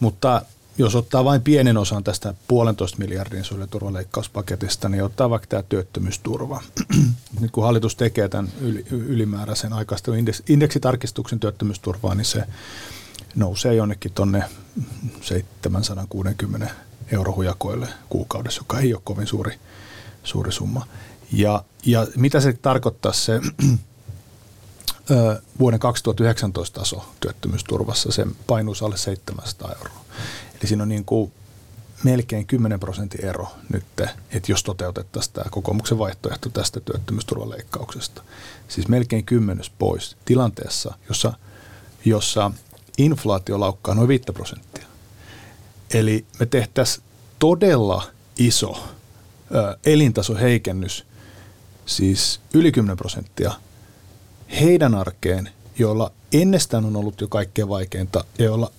Mutta 0.00 0.42
jos 0.78 0.94
ottaa 0.94 1.24
vain 1.24 1.42
pienen 1.42 1.76
osan 1.76 2.04
tästä 2.04 2.34
puolentoista 2.48 2.98
miljardin 2.98 3.44
sosiaaliturvaleikkauspaketista, 3.44 4.88
niin 4.88 5.04
ottaa 5.04 5.30
vaikka 5.30 5.46
tämä 5.46 5.62
työttömyysturva. 5.62 6.62
Nyt 7.40 7.50
kun 7.50 7.64
hallitus 7.64 7.96
tekee 7.96 8.28
tämän 8.28 8.52
ylimääräisen 8.90 9.72
aikaistelun 9.72 10.18
indeksitarkistuksen 10.48 11.40
työttömyysturvaa, 11.40 12.14
niin 12.14 12.24
se 12.24 12.44
nousee 13.34 13.74
jonnekin 13.74 14.12
tuonne 14.12 14.44
760 15.20 16.74
eurohujakoille 17.12 17.88
kuukaudessa, 18.08 18.60
joka 18.60 18.80
ei 18.80 18.94
ole 18.94 19.02
kovin 19.04 19.26
suuri, 19.26 19.58
suuri 20.24 20.52
summa. 20.52 20.86
Ja, 21.32 21.64
ja 21.86 22.06
mitä 22.16 22.40
se 22.40 22.52
tarkoittaa 22.52 23.12
se 23.12 23.40
vuoden 25.58 25.80
2019 25.80 26.80
taso 26.80 27.04
työttömyysturvassa, 27.20 28.12
se 28.12 28.26
painuisi 28.46 28.84
alle 28.84 28.96
700 28.96 29.72
euroa. 29.78 30.04
Eli 30.60 30.68
siinä 30.68 30.82
on 30.82 30.88
niin 30.88 31.04
kuin 31.04 31.32
melkein 32.04 32.46
10 32.46 32.80
prosentin 32.80 33.24
ero 33.24 33.46
nyt, 33.72 33.84
että 34.30 34.52
jos 34.52 34.62
toteutettaisiin 34.62 35.34
tämä 35.34 35.50
kokoomuksen 35.50 35.98
vaihtoehto 35.98 36.48
tästä 36.48 36.80
työttömyysturvaleikkauksesta. 36.80 38.22
Siis 38.68 38.88
melkein 38.88 39.24
kymmenys 39.24 39.70
pois 39.70 40.16
tilanteessa, 40.24 40.94
jossa, 41.08 41.32
jossa 42.04 42.50
inflaatio 42.98 43.60
laukkaa 43.60 43.94
noin 43.94 44.08
5 44.08 44.24
prosenttia. 44.34 44.71
Eli 45.92 46.24
me 46.40 46.46
tehtäisiin 46.46 47.04
todella 47.38 48.02
iso 48.38 48.88
elintasoheikennys, 49.86 51.06
siis 51.86 52.40
yli 52.54 52.72
10 52.72 52.96
prosenttia, 52.96 53.52
heidän 54.60 54.94
arkeen, 54.94 55.50
joilla 55.78 56.12
ennestään 56.32 56.84
on 56.84 56.96
ollut 56.96 57.20
jo 57.20 57.28
kaikkein 57.28 57.68
vaikeinta 57.68 58.24
ja 58.38 58.44
joilla, 58.44 58.70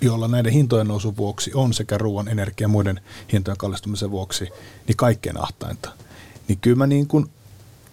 joilla 0.00 0.28
näiden 0.28 0.52
hintojen 0.52 0.88
nousun 0.88 1.16
vuoksi 1.16 1.50
on 1.54 1.74
sekä 1.74 1.98
ruoan, 1.98 2.28
energia 2.28 2.64
ja 2.64 2.68
muiden 2.68 3.00
hintojen 3.32 3.58
kallistumisen 3.58 4.10
vuoksi 4.10 4.48
niin 4.86 4.96
kaikkein 4.96 5.40
ahtainta. 5.40 5.90
Niin 6.48 6.58
kyllä 6.58 6.76
mä 6.76 6.86
niin 6.86 7.06
kuin 7.06 7.26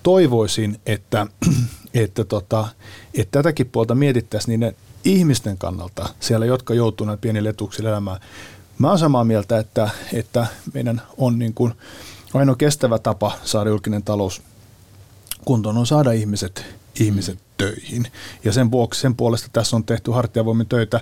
toivoisin, 0.04 0.82
että, 0.86 1.28
että, 1.94 2.24
tota, 2.24 2.68
että 3.13 3.40
tätäkin 3.40 3.70
puolta 3.70 3.96
mietittäisiin 3.96 4.60
niiden 4.60 4.75
ihmisten 5.04 5.58
kannalta 5.58 6.10
siellä, 6.20 6.46
jotka 6.46 6.74
joutuvat 6.74 7.22
pienille 7.22 7.50
etuuksille 7.50 7.90
elämään. 7.90 8.20
Mä 8.82 8.90
oon 8.90 9.00
samaa 9.00 9.24
mieltä, 9.24 9.60
että, 9.60 9.90
että 10.14 10.48
meidän 10.74 11.02
on 11.18 11.40
niin 11.40 11.54
kuin 11.54 11.74
ainoa 12.34 12.56
kestävä 12.56 13.00
tapa 13.00 13.32
saada 13.44 13.70
julkinen 13.70 14.04
talous 14.04 14.42
kuntoon 15.46 15.78
on 15.78 15.88
saada 15.88 16.12
ihmiset, 16.12 16.66
ihmiset 17.00 17.40
töihin. 17.58 18.08
Ja 18.44 18.54
sen 18.54 18.72
vuoksi, 18.72 19.02
sen 19.02 19.16
puolesta 19.16 19.48
tässä 19.54 19.76
on 19.76 19.84
tehty 19.84 20.12
hartiavoimin 20.12 20.68
töitä 20.68 21.02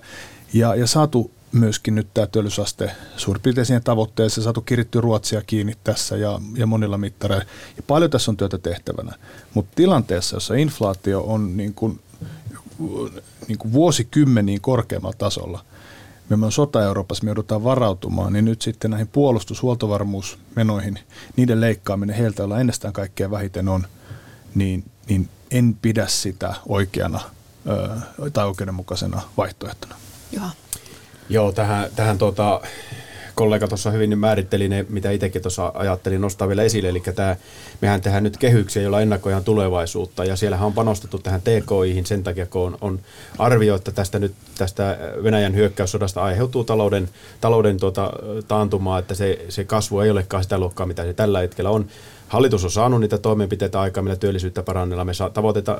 ja, 0.53 0.75
ja 0.75 0.87
saatu 0.87 1.31
myöskin 1.51 1.95
nyt 1.95 2.07
tämä 2.13 2.27
työllisyysaste 2.27 2.91
suurin 3.17 3.41
piirtein 3.41 3.65
siihen 3.65 3.83
tavoitteeseen, 3.83 4.43
saatu 4.43 4.61
kiritty 4.61 5.01
Ruotsia 5.01 5.41
kiinni 5.41 5.73
tässä 5.83 6.17
ja, 6.17 6.41
ja 6.55 6.65
monilla 6.65 6.97
mittareilla. 6.97 7.45
Ja 7.77 7.83
paljon 7.83 8.11
tässä 8.11 8.31
on 8.31 8.37
työtä 8.37 8.57
tehtävänä, 8.57 9.13
mutta 9.53 9.71
tilanteessa, 9.75 10.35
jossa 10.35 10.55
inflaatio 10.55 11.21
on 11.21 11.57
niin 11.57 11.73
kuin, 11.73 11.99
niin 13.47 13.57
kuin 13.57 13.73
vuosikymmeniin 13.73 14.61
korkeammalla 14.61 15.17
tasolla, 15.17 15.65
me 16.37 16.45
on 16.45 16.51
sota 16.51 16.83
Euroopassa, 16.83 17.23
me 17.23 17.29
joudutaan 17.29 17.63
varautumaan, 17.63 18.33
niin 18.33 18.45
nyt 18.45 18.61
sitten 18.61 18.91
näihin 18.91 19.07
puolustushuoltovarmuusmenoihin, 19.07 20.99
niiden 21.35 21.61
leikkaaminen 21.61 22.15
heiltä, 22.15 22.41
joilla 22.41 22.59
ennestään 22.59 22.93
kaikkea 22.93 23.31
vähiten 23.31 23.67
on, 23.69 23.87
niin, 24.55 24.83
niin 25.09 25.29
en 25.51 25.77
pidä 25.81 26.07
sitä 26.07 26.55
oikeana 26.67 27.19
ö, 27.67 28.29
tai 28.33 28.45
oikeudenmukaisena 28.45 29.21
vaihtoehtona. 29.37 29.95
Joo. 30.31 30.45
Joo, 31.29 31.51
tähän, 31.51 31.89
tähän 31.95 32.17
tuota, 32.17 32.61
kollega 33.39 33.67
tuossa 33.67 33.91
hyvin 33.91 34.19
määritteli 34.19 34.69
ne, 34.69 34.85
mitä 34.89 35.11
itsekin 35.11 35.41
tuossa 35.41 35.71
ajattelin 35.75 36.21
nostaa 36.21 36.47
vielä 36.47 36.63
esille. 36.63 36.89
Eli 36.89 37.03
tämä, 37.15 37.35
mehän 37.81 38.01
tehdään 38.01 38.23
nyt 38.23 38.37
kehyksiä, 38.37 38.81
joilla 38.81 39.01
ennakoidaan 39.01 39.43
tulevaisuutta. 39.43 40.25
Ja 40.25 40.35
siellähän 40.35 40.65
on 40.65 40.73
panostettu 40.73 41.19
tähän 41.19 41.41
TKIhin 41.41 42.05
sen 42.05 42.23
takia, 42.23 42.45
kun 42.45 42.61
on, 42.61 42.77
on 42.81 42.99
arvio, 43.37 43.75
että 43.75 43.91
tästä 43.91 44.19
nyt 44.19 44.33
tästä 44.57 44.97
Venäjän 45.23 45.55
hyökkäyssodasta 45.55 46.23
aiheutuu 46.23 46.63
talouden, 46.63 47.09
talouden 47.41 47.79
tuota, 47.79 48.13
taantumaa, 48.47 48.99
että 48.99 49.15
se, 49.15 49.45
se 49.49 49.63
kasvu 49.63 49.99
ei 49.99 50.09
olekaan 50.09 50.43
sitä 50.43 50.57
luokkaa, 50.57 50.85
mitä 50.85 51.03
se 51.03 51.13
tällä 51.13 51.39
hetkellä 51.39 51.69
on. 51.69 51.85
Hallitus 52.29 52.63
on 52.63 52.71
saanut 52.71 52.99
niitä 52.99 53.17
toimenpiteitä 53.17 53.81
aikaa, 53.81 54.03
millä 54.03 54.15
työllisyyttä 54.15 54.63
parannella. 54.63 55.05
Me 55.05 55.13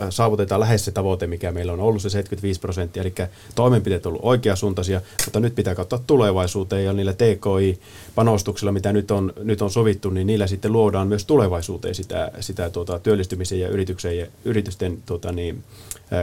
saavutetaan 0.09 0.59
lähes 0.59 0.85
se 0.85 0.91
tavoite, 0.91 1.27
mikä 1.27 1.51
meillä 1.51 1.73
on 1.73 1.79
ollut, 1.79 2.01
se 2.01 2.09
75 2.09 2.59
prosenttia. 2.59 3.03
Eli 3.03 3.13
toimenpiteet 3.55 4.05
ovat 4.05 4.15
olleet 4.15 4.25
oikeasuuntaisia, 4.25 5.01
mutta 5.25 5.39
nyt 5.39 5.55
pitää 5.55 5.75
katsoa 5.75 5.99
tulevaisuuteen 6.07 6.85
ja 6.85 6.93
niillä 6.93 7.13
TKI-panostuksilla, 7.13 8.71
mitä 8.71 8.93
nyt 8.93 9.11
on, 9.11 9.33
nyt 9.43 9.61
on 9.61 9.71
sovittu, 9.71 10.09
niin 10.09 10.27
niillä 10.27 10.47
sitten 10.47 10.71
luodaan 10.71 11.07
myös 11.07 11.25
tulevaisuuteen 11.25 11.95
sitä, 11.95 12.31
sitä 12.39 12.69
tuota, 12.69 12.99
työllistymisen 12.99 13.59
ja 13.59 13.67
yrityksen 13.67 14.27
yritysten 14.45 14.97
tuota, 15.05 15.31
niin, 15.31 15.63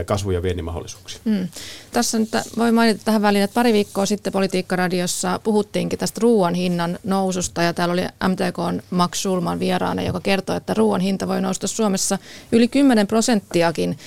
kasvu- 0.05 0.31
ja 0.31 0.41
viennin 0.41 0.65
mahdollisuuksia. 0.65 1.19
Mm. 1.25 1.47
Tässä 1.91 2.19
nyt 2.19 2.29
voi 2.57 2.71
mainita 2.71 3.01
tähän 3.05 3.21
väliin, 3.21 3.43
että 3.43 3.53
pari 3.53 3.73
viikkoa 3.73 4.05
sitten 4.05 4.33
Politiikkaradiossa 4.33 5.39
puhuttiinkin 5.43 5.99
tästä 5.99 6.19
ruoan 6.23 6.53
hinnan 6.53 6.99
noususta 7.03 7.61
ja 7.61 7.73
täällä 7.73 7.93
oli 7.93 8.05
MTK 8.27 8.85
Max 8.89 9.19
Schulman 9.19 9.59
vieraana, 9.59 10.01
joka 10.01 10.19
kertoi, 10.19 10.57
että 10.57 10.73
ruoan 10.73 11.01
hinta 11.01 11.27
voi 11.27 11.41
nousta 11.41 11.67
Suomessa 11.67 12.17
yli 12.51 12.67
10 12.67 13.07
prosenttiakin 13.07 13.97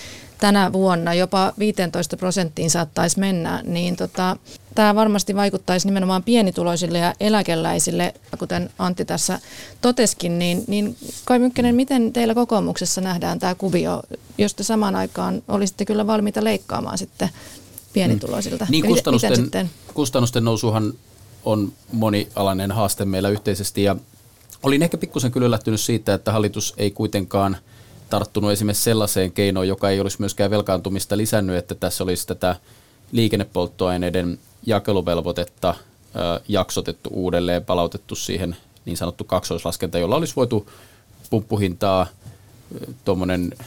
tänä 0.40 0.72
vuonna, 0.72 1.14
jopa 1.14 1.52
15 1.58 2.16
prosenttiin 2.16 2.70
saattaisi 2.70 3.18
mennä, 3.18 3.62
niin 3.64 3.96
tota, 3.96 4.36
tämä 4.74 4.94
varmasti 4.94 5.36
vaikuttaisi 5.36 5.86
nimenomaan 5.88 6.22
pienituloisille 6.22 6.98
ja 6.98 7.14
eläkeläisille, 7.20 8.14
kuten 8.38 8.70
Antti 8.78 9.04
tässä 9.04 9.40
toteskin, 9.80 10.38
niin, 10.38 10.64
niin 10.66 10.96
Kai 11.24 11.38
Mykkänen, 11.38 11.74
miten 11.74 12.12
teillä 12.12 12.34
kokoomuksessa 12.34 13.00
nähdään 13.00 13.38
tämä 13.38 13.54
kuvio, 13.54 14.02
jos 14.38 14.54
te 14.54 14.62
samaan 14.62 14.96
aikaan 14.96 15.42
olisitte 15.48 15.84
kyllä 15.84 16.06
valmiita 16.06 16.44
leikkaamaan 16.44 16.98
sitten 16.98 17.30
pienituloisilta? 17.92 18.66
Niin 18.68 18.86
kustannusten, 18.86 19.70
kustannusten 19.94 20.44
nousuhan 20.44 20.92
on 21.44 21.72
monialainen 21.92 22.72
haaste 22.72 23.04
meillä 23.04 23.28
yhteisesti 23.28 23.82
ja 23.82 23.96
olin 24.62 24.82
ehkä 24.82 24.98
pikkusen 24.98 25.30
kyllä 25.30 25.46
yllättynyt 25.46 25.80
siitä, 25.80 26.14
että 26.14 26.32
hallitus 26.32 26.74
ei 26.76 26.90
kuitenkaan 26.90 27.56
tarttunut 28.10 28.52
esimerkiksi 28.52 28.82
sellaiseen 28.82 29.32
keinoon, 29.32 29.68
joka 29.68 29.90
ei 29.90 30.00
olisi 30.00 30.16
myöskään 30.20 30.50
velkaantumista 30.50 31.16
lisännyt, 31.16 31.56
että 31.56 31.74
tässä 31.74 32.04
olisi 32.04 32.26
tätä 32.26 32.56
liikennepolttoaineiden 33.12 34.38
jakeluvelvoitetta 34.66 35.74
jaksotettu 36.48 37.10
uudelleen, 37.12 37.64
palautettu 37.64 38.14
siihen 38.14 38.56
niin 38.84 38.96
sanottu 38.96 39.24
kaksoislaskenta, 39.24 39.98
jolla 39.98 40.16
olisi 40.16 40.36
voitu 40.36 40.70
pumppuhintaa 41.30 42.06
tuommoinen 43.04 43.52
12-15 43.56 43.60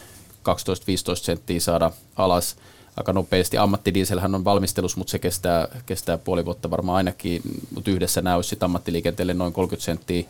senttiä 1.16 1.60
saada 1.60 1.92
alas 2.16 2.56
aika 2.98 3.14
nopeasti. 3.14 3.58
Ammattidieselhän 3.58 4.36
on 4.36 4.46
valmistelus, 4.46 4.98
mutta 4.98 5.12
se 5.12 5.20
kestää, 5.20 5.68
kestää 5.86 6.18
puoli 6.18 6.46
vuotta 6.46 6.70
varmaan 6.70 6.98
ainakin, 6.98 7.42
mutta 7.76 7.92
yhdessä 7.92 8.22
nämä 8.22 8.36
olisi 8.36 8.58
ammattiliikenteelle 8.62 9.34
noin 9.34 9.54
30 9.54 9.86
senttiä 9.86 10.24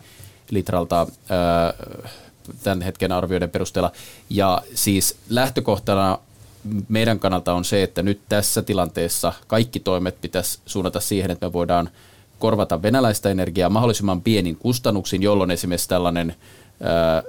litralta 0.50 1.06
tämän 2.62 2.82
hetken 2.82 3.12
arvioiden 3.12 3.50
perusteella. 3.50 3.92
Ja 4.30 4.62
siis 4.74 5.16
lähtökohtana 5.28 6.18
meidän 6.88 7.18
kannalta 7.18 7.54
on 7.54 7.64
se, 7.64 7.82
että 7.82 8.02
nyt 8.02 8.20
tässä 8.28 8.62
tilanteessa 8.62 9.32
kaikki 9.46 9.80
toimet 9.80 10.20
pitäisi 10.20 10.58
suunnata 10.66 11.00
siihen, 11.00 11.30
että 11.30 11.46
me 11.46 11.52
voidaan 11.52 11.90
korvata 12.38 12.82
venäläistä 12.82 13.30
energiaa 13.30 13.70
mahdollisimman 13.70 14.22
pienin 14.22 14.56
kustannuksin, 14.56 15.22
jolloin 15.22 15.50
esimerkiksi 15.50 15.88
tällainen 15.88 16.36
ää, 16.82 17.22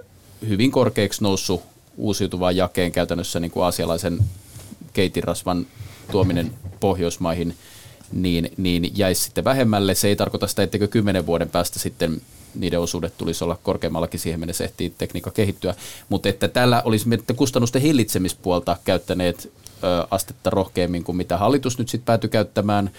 hyvin 0.47 0.71
korkeaksi 0.71 1.23
noussut 1.23 1.61
uusiutuvan 1.97 2.55
jakeen 2.55 2.91
käytännössä 2.91 3.39
niin 3.39 3.51
kuin 3.51 3.63
aasialaisen 3.63 4.19
keitinrasvan 4.93 5.65
tuominen 6.11 6.51
Pohjoismaihin, 6.79 7.55
niin, 8.11 8.51
niin 8.57 8.91
jäisi 8.95 9.23
sitten 9.23 9.43
vähemmälle. 9.43 9.95
Se 9.95 10.07
ei 10.07 10.15
tarkoita 10.15 10.47
sitä, 10.47 10.63
etteikö 10.63 10.87
kymmenen 10.87 11.25
vuoden 11.25 11.49
päästä 11.49 11.79
sitten 11.79 12.21
niiden 12.55 12.79
osuudet 12.79 13.17
tulisi 13.17 13.43
olla 13.43 13.57
korkeammallakin 13.63 14.19
siihen 14.19 14.39
mennessä 14.39 14.63
ehtii 14.63 14.93
tekniikka 14.97 15.31
kehittyä. 15.31 15.75
Mutta 16.09 16.29
että 16.29 16.47
tällä 16.47 16.81
olisi 16.85 17.09
kustannusten 17.35 17.81
hillitsemispuolta 17.81 18.77
käyttäneet 18.85 19.51
ö, 19.83 20.07
astetta 20.11 20.49
rohkeammin 20.49 21.03
kuin 21.03 21.15
mitä 21.15 21.37
hallitus 21.37 21.79
nyt 21.79 21.89
sitten 21.89 22.05
päätyi 22.05 22.29
käyttämään. 22.29 22.91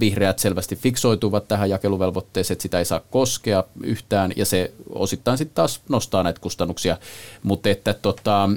Vihreät 0.00 0.38
selvästi 0.38 0.76
fiksoituvat 0.76 1.48
tähän 1.48 1.70
jakeluvelvoitteeseen, 1.70 2.54
että 2.54 2.62
sitä 2.62 2.78
ei 2.78 2.84
saa 2.84 3.00
koskea 3.10 3.64
yhtään, 3.82 4.32
ja 4.36 4.44
se 4.44 4.72
osittain 4.94 5.38
sitten 5.38 5.54
taas 5.54 5.80
nostaa 5.88 6.22
näitä 6.22 6.40
kustannuksia. 6.40 6.96
Mutta 7.42 7.68
että 7.68 7.94
tota, 7.94 8.50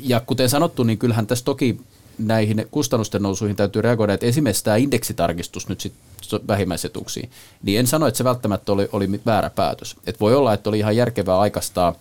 ja 0.00 0.20
kuten 0.20 0.48
sanottu, 0.48 0.82
niin 0.82 0.98
kyllähän 0.98 1.26
tässä 1.26 1.44
toki 1.44 1.80
näihin 2.18 2.66
kustannusten 2.70 3.22
nousuihin 3.22 3.56
täytyy 3.56 3.82
reagoida, 3.82 4.14
että 4.14 4.26
esimerkiksi 4.26 4.64
tämä 4.64 4.76
indeksitarkistus 4.76 5.68
nyt 5.68 5.80
sitten 5.80 6.40
vähimmäisetuksiin, 6.48 7.30
niin 7.62 7.78
en 7.78 7.86
sano, 7.86 8.06
että 8.06 8.18
se 8.18 8.24
välttämättä 8.24 8.72
oli, 8.72 8.88
oli 8.92 9.20
väärä 9.26 9.50
päätös. 9.50 9.96
Et 10.06 10.20
voi 10.20 10.34
olla, 10.34 10.54
että 10.54 10.70
oli 10.70 10.78
ihan 10.78 10.96
järkevää 10.96 11.38
aikastaa 11.38 11.94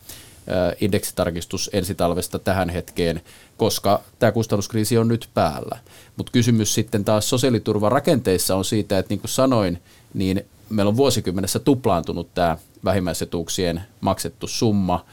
indeksitarkistus 0.81 1.69
ensi 1.73 1.95
talvesta 1.95 2.39
tähän 2.39 2.69
hetkeen, 2.69 3.21
koska 3.57 4.01
tämä 4.19 4.31
kustannuskriisi 4.31 4.97
on 4.97 5.07
nyt 5.07 5.29
päällä. 5.33 5.77
Mutta 6.17 6.31
kysymys 6.31 6.73
sitten 6.73 7.05
taas 7.05 7.29
sosiaaliturvarakenteissa 7.29 8.55
on 8.55 8.65
siitä, 8.65 8.99
että 8.99 9.09
niin 9.09 9.19
kuin 9.19 9.29
sanoin, 9.29 9.81
niin 10.13 10.45
meillä 10.69 10.89
on 10.89 10.97
vuosikymmenessä 10.97 11.59
tuplaantunut 11.59 12.33
tämä 12.33 12.57
vähimmäisetuuksien 12.85 13.81
maksettu 14.01 14.47
summa, 14.47 15.05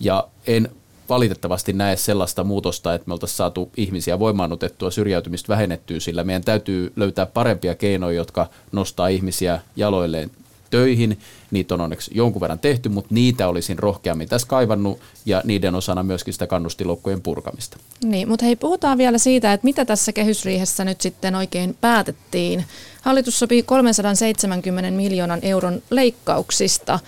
ja 0.00 0.28
en 0.46 0.70
valitettavasti 1.08 1.72
näe 1.72 1.96
sellaista 1.96 2.44
muutosta, 2.44 2.94
että 2.94 3.08
me 3.08 3.12
oltaisiin 3.12 3.36
saatu 3.36 3.70
ihmisiä 3.76 4.18
voimaannutettua, 4.18 4.90
syrjäytymistä 4.90 5.48
vähennettyä, 5.48 6.00
sillä 6.00 6.24
meidän 6.24 6.44
täytyy 6.44 6.92
löytää 6.96 7.26
parempia 7.26 7.74
keinoja, 7.74 8.16
jotka 8.16 8.46
nostaa 8.72 9.08
ihmisiä 9.08 9.60
jaloilleen 9.76 10.30
töihin. 10.70 11.18
Niitä 11.50 11.74
on 11.74 11.80
onneksi 11.80 12.10
jonkun 12.14 12.40
verran 12.40 12.58
tehty, 12.58 12.88
mutta 12.88 13.14
niitä 13.14 13.48
olisin 13.48 13.78
rohkeammin 13.78 14.28
tässä 14.28 14.48
kaivannut 14.48 15.00
ja 15.26 15.42
niiden 15.44 15.74
osana 15.74 16.02
myöskin 16.02 16.32
sitä 16.32 16.46
kannustilokkojen 16.46 17.22
purkamista. 17.22 17.76
Niin, 18.04 18.28
mutta 18.28 18.44
hei, 18.44 18.56
puhutaan 18.56 18.98
vielä 18.98 19.18
siitä, 19.18 19.52
että 19.52 19.64
mitä 19.64 19.84
tässä 19.84 20.12
kehysriihessä 20.12 20.84
nyt 20.84 21.00
sitten 21.00 21.34
oikein 21.34 21.76
päätettiin. 21.80 22.64
Hallitus 23.02 23.38
sopii 23.38 23.62
370 23.62 24.90
miljoonan 24.90 25.40
euron 25.42 25.82
leikkauksista. 25.90 26.98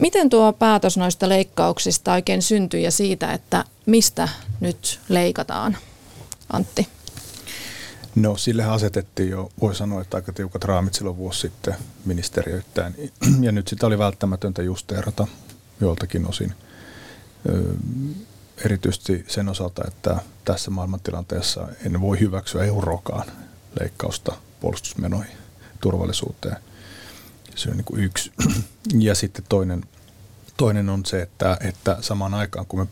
Miten 0.00 0.30
tuo 0.30 0.52
päätös 0.52 0.96
noista 0.96 1.28
leikkauksista 1.28 2.12
oikein 2.12 2.42
syntyi 2.42 2.82
ja 2.82 2.90
siitä, 2.90 3.32
että 3.32 3.64
mistä 3.86 4.28
nyt 4.60 5.00
leikataan? 5.08 5.76
Antti. 6.52 6.88
No 8.14 8.36
sille 8.36 8.64
asetettiin 8.64 9.30
jo, 9.30 9.50
voi 9.60 9.74
sanoa, 9.74 10.00
että 10.00 10.16
aika 10.16 10.32
tiukat 10.32 10.64
raamit 10.64 10.94
silloin 10.94 11.16
vuosi 11.16 11.40
sitten 11.40 11.74
ministeriöittäin. 12.04 13.12
Ja 13.46 13.52
nyt 13.52 13.68
sitä 13.68 13.86
oli 13.86 13.98
välttämätöntä 13.98 14.62
justeerata 14.62 15.26
joltakin 15.80 16.28
osin. 16.28 16.54
erityisesti 18.64 19.24
sen 19.28 19.48
osalta, 19.48 19.82
että 19.88 20.16
tässä 20.44 20.70
maailmantilanteessa 20.70 21.68
en 21.86 22.00
voi 22.00 22.20
hyväksyä 22.20 22.64
eurokaan 22.64 23.26
leikkausta 23.80 24.32
puolustusmenoihin, 24.60 25.36
turvallisuuteen. 25.80 26.56
Se 27.54 27.70
on 27.70 27.76
niin 27.76 27.84
kuin 27.84 28.04
yksi. 28.04 28.32
Ja 28.98 29.14
sitten 29.14 29.44
toinen, 29.48 29.84
toinen 30.56 30.88
on 30.88 31.04
se, 31.06 31.22
että, 31.22 31.56
että 31.60 31.96
samaan 32.00 32.34
aikaan 32.34 32.66
kun 32.66 32.80
me 32.80 32.86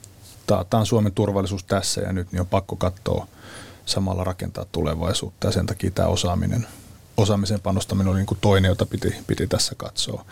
taataan 0.47 0.87
Suomen 0.87 1.13
turvallisuus 1.13 1.65
tässä 1.65 2.01
ja 2.01 2.13
nyt, 2.13 2.33
niin 2.33 2.41
on 2.41 2.47
pakko 2.47 2.77
katsoa 2.77 3.27
samalla 3.87 4.25
rakentaa 4.25 4.67
tulevaisuutta 4.73 5.47
ja 5.47 5.53
sen 5.53 5.67
takia 5.67 5.91
tämä 5.91 6.09
osaaminen, 6.09 6.67
osaamisen 7.17 7.61
panostaminen 7.61 8.09
oli 8.09 8.19
niin 8.19 8.27
kuin 8.27 8.39
toinen, 8.41 8.69
jota 8.69 8.87
piti, 8.87 9.15
piti 9.27 9.47
tässä 9.47 9.75
katsoa. 9.75 10.25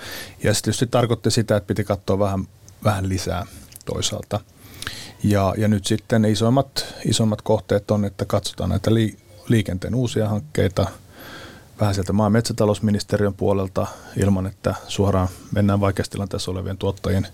Ja 0.43 0.55
se 0.55 0.63
tietysti 0.63 0.87
tarkoitti 0.87 1.31
sitä, 1.31 1.57
että 1.57 1.67
piti 1.67 1.85
katsoa 1.85 2.19
vähän, 2.19 2.49
vähän 2.85 3.09
lisää 3.09 3.47
toisaalta. 3.85 4.41
Ja, 5.25 5.55
ja 5.59 5.69
nyt 5.69 5.87
sitten 5.87 6.25
isommat, 6.25 6.87
isommat 7.05 7.43
kohteet 7.43 7.91
on, 7.91 8.05
että 8.05 8.25
katsotaan 8.25 8.71
näitä 8.71 8.95
li, 8.95 9.17
liikenteen 9.49 9.95
uusia 9.95 10.29
hankkeita, 10.29 10.87
vähän 11.81 11.95
sieltä 11.95 12.13
maa- 12.13 12.27
ja 12.27 12.31
metsätalousministeriön 12.31 13.35
puolelta 13.35 13.87
ilman, 14.17 14.47
että 14.47 14.75
suoraan 14.89 15.29
mennään 15.53 15.81
vaikeassa 15.81 16.13
tilanteessa 16.13 16.51
olevien 16.51 16.79
tuottajien 16.79 17.27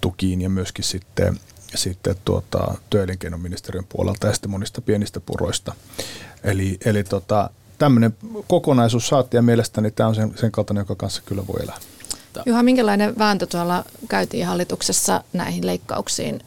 tukiin 0.00 0.40
ja 0.40 0.50
myöskin 0.50 0.84
sitten 0.84 1.40
sitten 1.74 2.16
tuota, 2.24 2.74
työelinkeinoministeriön 2.90 3.84
puolelta 3.88 4.26
ja 4.26 4.32
sitten 4.32 4.50
monista 4.50 4.80
pienistä 4.80 5.20
puroista. 5.20 5.74
Eli, 6.44 6.78
eli 6.84 7.04
tota, 7.04 7.50
tämmöinen 7.78 8.16
kokonaisuus 8.48 9.08
saatiin 9.08 9.38
ja 9.38 9.42
mielestäni 9.42 9.90
tämä 9.90 10.08
on 10.08 10.14
sen, 10.14 10.32
sen 10.36 10.52
kaltainen, 10.52 10.80
joka 10.80 10.94
kanssa 10.94 11.22
kyllä 11.26 11.46
voi 11.46 11.62
elää. 11.62 11.76
Juha, 12.46 12.62
minkälainen 12.62 13.18
vääntö 13.18 13.46
tuolla 13.46 13.84
käytiin 14.08 14.46
hallituksessa 14.46 15.24
näihin 15.32 15.66
leikkauksiin 15.66 16.40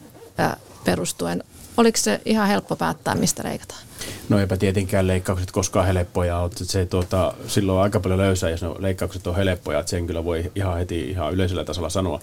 perustuen? 0.84 1.44
Oliko 1.76 1.98
se 1.98 2.20
ihan 2.24 2.48
helppo 2.48 2.76
päättää, 2.76 3.14
mistä 3.14 3.42
leikataan? 3.44 3.80
No 4.28 4.38
eipä 4.38 4.56
tietenkään 4.56 5.06
leikkaukset 5.06 5.50
koskaan 5.50 5.86
helppoja 5.86 6.38
ole. 6.38 6.50
Se, 6.54 6.86
tuota, 6.86 7.34
silloin 7.46 7.76
on 7.76 7.82
aika 7.82 8.00
paljon 8.00 8.18
löysää, 8.18 8.50
jos 8.50 8.62
ne 8.62 8.68
leikkaukset 8.78 9.26
on 9.26 9.36
helppoja. 9.36 9.80
Että 9.80 9.90
sen 9.90 10.06
kyllä 10.06 10.24
voi 10.24 10.52
ihan 10.54 10.78
heti 10.78 11.10
ihan 11.10 11.32
yleisellä 11.32 11.64
tasolla 11.64 11.90
sanoa. 11.90 12.20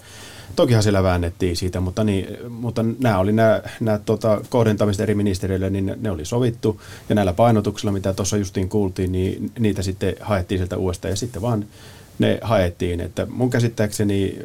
Tokihan 0.56 0.82
siellä 0.82 1.02
väännettiin 1.02 1.56
siitä, 1.56 1.80
mutta, 1.80 2.04
niin, 2.04 2.36
mutta 2.48 2.84
nämä 2.98 3.18
oli 3.18 3.32
nämä, 3.32 3.62
nämä 3.80 3.98
tota, 3.98 4.40
kohdentamiset 4.48 5.00
eri 5.00 5.14
ministeriöille, 5.14 5.70
niin 5.70 5.96
ne 6.00 6.10
oli 6.10 6.24
sovittu. 6.24 6.80
Ja 7.08 7.14
näillä 7.14 7.32
painotuksilla, 7.32 7.92
mitä 7.92 8.12
tuossa 8.12 8.36
justiin 8.36 8.68
kuultiin, 8.68 9.12
niin 9.12 9.52
niitä 9.58 9.82
sitten 9.82 10.14
haettiin 10.20 10.58
sieltä 10.58 10.76
uudestaan. 10.76 11.12
Ja 11.12 11.16
sitten 11.16 11.42
vaan 11.42 11.64
ne 12.20 12.38
haettiin. 12.42 13.00
Että 13.00 13.26
mun 13.30 13.50
käsittääkseni 13.50 14.38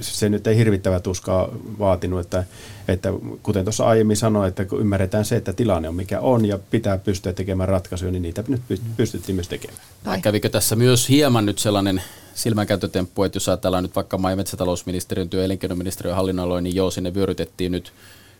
se 0.00 0.28
nyt 0.28 0.46
ei 0.46 0.56
hirvittävä 0.56 1.00
tuskaa 1.00 1.48
vaatinut, 1.78 2.20
että, 2.20 2.44
että 2.88 3.12
kuten 3.42 3.64
tuossa 3.64 3.84
aiemmin 3.84 4.16
sanoin, 4.16 4.48
että 4.48 4.64
kun 4.64 4.80
ymmärretään 4.80 5.24
se, 5.24 5.36
että 5.36 5.52
tilanne 5.52 5.88
on 5.88 5.94
mikä 5.94 6.20
on 6.20 6.44
ja 6.44 6.58
pitää 6.70 6.98
pystyä 6.98 7.32
tekemään 7.32 7.68
ratkaisuja, 7.68 8.10
niin 8.10 8.22
niitä 8.22 8.44
nyt 8.48 8.62
pystyttiin 8.96 9.36
myös 9.36 9.48
tekemään. 9.48 9.80
Vai 10.04 10.20
kävikö 10.20 10.48
tässä 10.48 10.76
myös 10.76 11.08
hieman 11.08 11.46
nyt 11.46 11.58
sellainen 11.58 12.02
silmänkääntötemppu, 12.34 13.22
että 13.22 13.36
jos 13.36 13.48
ajatellaan 13.48 13.82
nyt 13.82 13.96
vaikka 13.96 14.18
maa- 14.18 14.30
ja 14.30 14.36
metsätalousministeriön 14.36 15.28
työ- 15.28 15.40
ja 15.40 15.44
elinkeinoministeriön 15.44 16.16
hallinnonaloja, 16.16 16.60
niin 16.60 16.76
joo, 16.76 16.90
sinne 16.90 17.14
vyörytettiin 17.14 17.72
nyt 17.72 17.92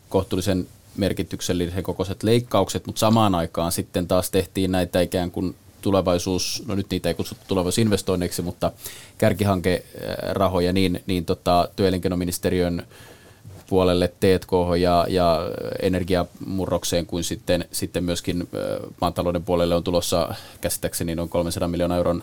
kohtuullisen 0.09 0.66
merkityksellisen 0.96 1.83
kokoiset 1.83 2.22
leikkaukset, 2.22 2.87
mutta 2.87 2.98
samaan 2.98 3.35
aikaan 3.35 3.72
sitten 3.72 4.09
taas 4.09 4.31
tehtiin 4.31 4.72
näitä 4.72 5.01
ikään 5.01 5.31
kuin 5.31 5.55
tulevaisuus, 5.83 6.62
no 6.67 6.75
nyt 6.75 6.87
niitä 6.91 7.09
ei 7.09 7.14
kutsuttu 7.14 7.45
tulevaisuusinvestoinneiksi, 7.49 8.43
mutta 8.43 8.73
kärkihankerahoja 9.19 10.73
niin, 10.73 11.03
niin 11.07 11.25
tota, 11.25 11.69
työelinkeinoministeriön 11.77 12.87
puolelle 13.69 14.09
T&K 14.09 14.51
ja, 14.81 15.07
ja 15.09 15.41
energiamurrokseen 15.83 17.07
kuin 17.07 17.25
sitten, 17.25 17.64
sitten 17.73 18.05
myöskin 18.05 18.49
maatalouden 19.01 19.45
puolelle 19.45 19.75
on 19.75 19.85
tulossa 19.85 20.35
käsittääkseni 20.61 21.14
noin 21.14 21.29
300 21.29 21.69
miljoonaa 21.69 21.97
euron 21.97 22.23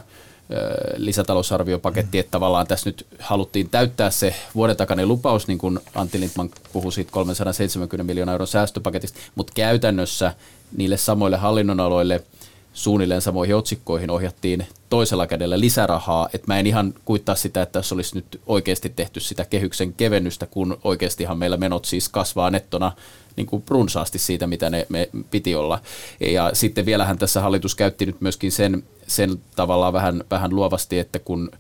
lisätalousarviopaketti, 0.98 2.20
että 2.20 2.32
tavallaan 2.32 2.68
tässä 2.68 2.90
nyt 2.90 3.08
haluttiin 3.20 3.70
täyttää 3.70 4.10
se 4.10 4.36
vuoden 4.56 4.78
takainen 4.78 5.08
lupaus, 5.08 5.48
niin 5.48 5.58
kuin 5.58 5.80
Antti 5.96 6.20
Lindman 6.20 6.50
puhui 6.74 6.92
siitä 6.92 7.12
370 7.12 8.04
miljoonaa 8.04 8.34
euron 8.34 8.48
säästöpaketista, 8.48 9.20
mutta 9.36 9.54
käytännössä 9.56 10.34
niille 10.78 10.98
samoille 10.98 11.38
hallinnonaloille– 11.38 12.24
suunnilleen 12.76 13.22
samoihin 13.22 13.56
otsikkoihin 13.56 14.12
ohjattiin 14.12 14.68
toisella 14.90 15.28
kädellä 15.28 15.60
lisärahaa, 15.60 16.30
että 16.34 16.48
mä 16.48 16.60
en 16.60 16.68
ihan 16.68 16.94
kuittaa 17.06 17.36
sitä, 17.36 17.62
että 17.62 17.74
tässä 17.74 17.96
olisi 17.96 18.16
nyt 18.16 18.42
oikeasti 18.48 18.90
tehty 18.90 19.20
sitä 19.20 19.46
kehyksen 19.46 19.94
kevennystä, 19.94 20.46
kun 20.46 20.78
oikeastihan 20.84 21.38
meillä 21.38 21.58
menot 21.58 21.86
siis 21.86 22.10
kasvaa 22.10 22.52
nettona 22.52 22.92
niin 23.36 23.48
kuin 23.48 23.64
runsaasti 23.70 24.20
siitä, 24.20 24.48
mitä 24.48 24.70
ne 24.70 24.86
me 24.90 25.10
piti 25.32 25.56
olla. 25.56 25.80
Ja 26.20 26.50
sitten 26.54 26.86
vielähän 26.86 27.18
tässä 27.18 27.42
hallitus 27.42 27.76
käytti 27.76 28.06
nyt 28.06 28.22
myöskin 28.22 28.52
sen, 28.52 28.84
sen 29.08 29.40
tavallaan 29.56 29.94
vähän, 29.94 30.24
vähän 30.32 30.56
luovasti, 30.56 31.00
että 31.00 31.20
kun 31.20 31.52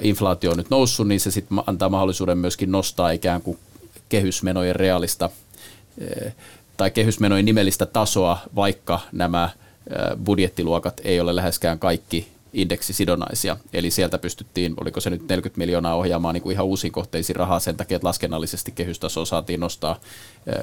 inflaatio 0.00 0.50
on 0.50 0.56
nyt 0.56 0.70
noussut, 0.70 1.08
niin 1.08 1.20
se 1.20 1.30
sitten 1.30 1.58
antaa 1.66 1.88
mahdollisuuden 1.88 2.38
myöskin 2.38 2.72
nostaa 2.72 3.10
ikään 3.10 3.42
kuin 3.42 3.58
kehysmenojen 4.08 4.76
realista 4.76 5.30
tai 6.76 6.90
kehysmenojen 6.90 7.44
nimellistä 7.44 7.86
tasoa, 7.86 8.38
vaikka 8.56 9.00
nämä– 9.12 9.50
budjettiluokat 10.24 11.00
ei 11.04 11.20
ole 11.20 11.36
läheskään 11.36 11.78
kaikki 11.78 12.28
indeksisidonnaisia. 12.54 13.56
Eli 13.72 13.90
sieltä 13.90 14.18
pystyttiin, 14.18 14.74
oliko 14.80 15.00
se 15.00 15.10
nyt 15.10 15.28
40 15.28 15.58
miljoonaa 15.58 15.94
ohjaamaan 15.94 16.34
niin 16.34 16.42
kuin 16.42 16.52
ihan 16.52 16.66
uusiin 16.66 16.92
kohteisiin 16.92 17.36
rahaa 17.36 17.60
sen 17.60 17.76
takia, 17.76 17.96
että 17.96 18.08
laskennallisesti 18.08 18.72
kehystaso 18.72 19.24
saatiin 19.24 19.60
nostaa 19.60 20.00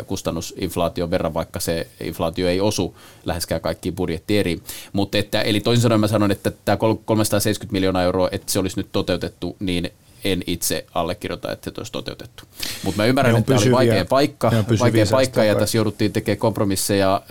kustannusinflaation 0.08 1.12
verran, 1.12 1.34
vaikka 1.34 1.60
se 1.60 1.88
inflaatio 2.04 2.48
ei 2.48 2.62
osu 2.62 2.96
läheskään 3.26 3.62
kaikkiin 3.62 3.96
budjettieriin. 3.96 4.64
Mutta 4.94 5.18
että, 5.18 5.42
eli 5.42 5.60
toisin 5.60 5.82
sanoen 5.82 6.02
mä 6.02 6.08
sanon, 6.08 6.32
että 6.32 6.52
tämä 6.66 6.78
370 7.06 7.74
miljoonaa 7.74 8.04
euroa, 8.04 8.30
että 8.32 8.52
se 8.52 8.60
olisi 8.60 8.80
nyt 8.80 8.88
toteutettu, 8.92 9.56
niin 9.60 9.92
en 10.24 10.44
itse 10.48 10.86
allekirjoita, 10.94 11.52
että 11.52 11.72
se 11.76 11.80
olisi 11.80 11.92
toteutettu. 11.92 12.44
Mutta 12.84 13.02
mä 13.02 13.06
ymmärrän, 13.06 13.36
että 13.36 13.54
pysyviä, 13.54 13.78
oli 13.78 13.88
vaikea 13.88 14.06
paikka, 14.06 14.52
vaikea 14.80 15.06
paikka 15.12 15.44
ja 15.44 15.56
tässä 15.56 15.78
jouduttiin 15.78 16.14
tekemään 16.14 16.40
kompromisseja. 16.40 17.22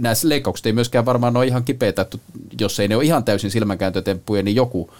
Nämä 0.00 0.14
leikkaukset 0.24 0.66
ei 0.66 0.72
myöskään 0.72 1.04
varmaan 1.04 1.36
ole 1.36 1.46
ihan 1.46 1.64
kipeitä, 1.64 2.06
jos 2.60 2.80
ei 2.80 2.88
ne 2.88 2.96
ole 2.96 3.04
ihan 3.04 3.24
täysin 3.24 3.50
silmänkääntötemppuja, 3.50 4.42
niin 4.42 4.56
joku 4.56 4.90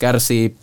kärsii 0.00 0.56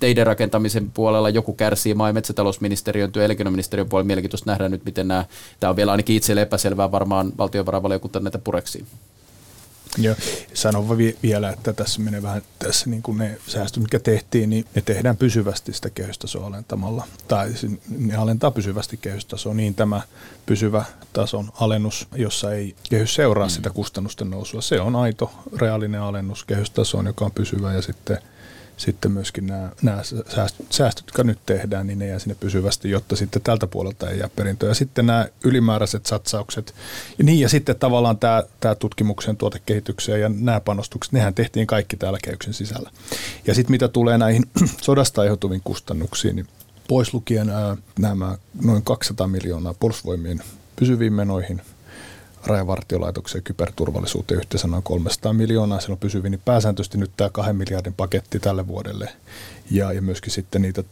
teidän 0.00 0.26
rakentamisen 0.26 0.90
puolella, 0.90 1.30
joku 1.30 1.52
kärsii 1.52 1.94
maa- 1.94 2.08
ja 2.08 2.12
metsätalousministeriön 2.12 3.12
työ- 3.12 3.22
ja 3.22 3.26
elinkeinoministeriön 3.26 3.88
puolella. 3.88 4.06
Mielenkiintoista 4.06 4.50
nähdä 4.50 4.68
nyt, 4.68 4.84
miten 4.84 5.08
nämä, 5.08 5.24
tämä 5.60 5.70
on 5.70 5.76
vielä 5.76 5.90
ainakin 5.90 6.16
itselle 6.16 6.42
epäselvää 6.42 6.92
varmaan 6.92 7.32
valtiovarainvaliokunta 7.38 8.20
näitä 8.20 8.38
pureksiin. 8.38 8.86
Joo, 9.96 10.16
sanon 10.54 10.98
vi- 10.98 11.18
vielä, 11.22 11.50
että 11.50 11.72
tässä 11.72 12.00
menee 12.00 12.22
vähän 12.22 12.42
tässä 12.58 12.90
niin 12.90 13.02
kuin 13.02 13.18
ne 13.18 13.38
säästöt, 13.46 13.82
mitkä 13.82 13.98
tehtiin, 13.98 14.50
niin 14.50 14.64
ne 14.74 14.82
tehdään 14.82 15.16
pysyvästi 15.16 15.72
sitä 15.72 15.90
kehystasoa 15.90 16.46
alentamalla. 16.46 17.06
Tai 17.28 17.52
ne 17.88 18.16
alentaa 18.16 18.50
pysyvästi 18.50 18.96
kehystasoa, 18.96 19.54
niin 19.54 19.74
tämä 19.74 20.02
pysyvä 20.46 20.84
tason 21.12 21.50
alennus, 21.60 22.08
jossa 22.14 22.52
ei 22.52 22.74
kehys 22.90 23.14
seuraa 23.14 23.46
mm. 23.46 23.50
sitä 23.50 23.70
kustannusten 23.70 24.30
nousua. 24.30 24.60
Se 24.60 24.80
on 24.80 24.96
aito 24.96 25.30
reaalinen 25.56 26.00
alennus 26.00 26.44
kehystasoon, 26.44 27.06
joka 27.06 27.24
on 27.24 27.32
pysyvä 27.32 27.72
ja 27.72 27.82
sitten– 27.82 28.18
sitten 28.78 29.12
myöskin 29.12 29.46
nämä, 29.46 29.70
nämä 29.82 30.02
säästöt, 30.34 30.66
säästöt, 30.70 31.06
jotka 31.06 31.24
nyt 31.24 31.38
tehdään, 31.46 31.86
niin 31.86 31.98
ne 31.98 32.06
jää 32.06 32.18
sinne 32.18 32.36
pysyvästi, 32.40 32.90
jotta 32.90 33.16
sitten 33.16 33.42
tältä 33.42 33.66
puolelta 33.66 34.10
ei 34.10 34.18
jää 34.18 34.30
perintöä. 34.36 34.68
Ja 34.68 34.74
sitten 34.74 35.06
nämä 35.06 35.26
ylimääräiset 35.44 36.06
satsaukset, 36.06 36.74
ja 37.18 37.24
niin 37.24 37.40
ja 37.40 37.48
sitten 37.48 37.76
tavallaan 37.76 38.18
tämä, 38.18 38.42
tämä 38.60 38.74
tutkimuksen 38.74 39.36
tuotekehitykseen 39.36 40.20
ja 40.20 40.28
nämä 40.28 40.60
panostukset, 40.60 41.12
nehän 41.12 41.34
tehtiin 41.34 41.66
kaikki 41.66 41.96
täällä 41.96 42.18
kehyksen 42.22 42.54
sisällä. 42.54 42.90
Ja 43.46 43.54
sitten 43.54 43.70
mitä 43.72 43.88
tulee 43.88 44.18
näihin 44.18 44.46
sodasta 44.82 45.20
aiheutuviin 45.20 45.62
kustannuksiin, 45.64 46.36
niin 46.36 46.46
pois 46.88 47.14
lukien 47.14 47.50
ää, 47.50 47.76
nämä 47.98 48.38
noin 48.62 48.82
200 48.82 49.28
miljoonaa 49.28 49.74
puolustusvoimien 49.74 50.42
pysyviin 50.76 51.12
menoihin– 51.12 51.62
rajavartiolaitokseen 52.48 53.44
kyberturvallisuuteen 53.44 54.40
yhteensä 54.40 54.68
noin 54.68 54.82
300 54.82 55.32
miljoonaa. 55.32 55.80
Siellä 55.80 55.92
on 55.92 55.98
pysyviä, 55.98 56.30
niin 56.30 56.42
pääsääntöisesti 56.44 56.98
nyt 56.98 57.10
tämä 57.16 57.30
kahden 57.30 57.56
miljardin 57.56 57.94
paketti 57.94 58.40
tälle 58.40 58.66
vuodelle 58.66 59.08
ja, 59.70 59.92
ja 59.92 60.02
myöskin 60.02 60.32
sitten 60.32 60.62
niitä 60.62 60.84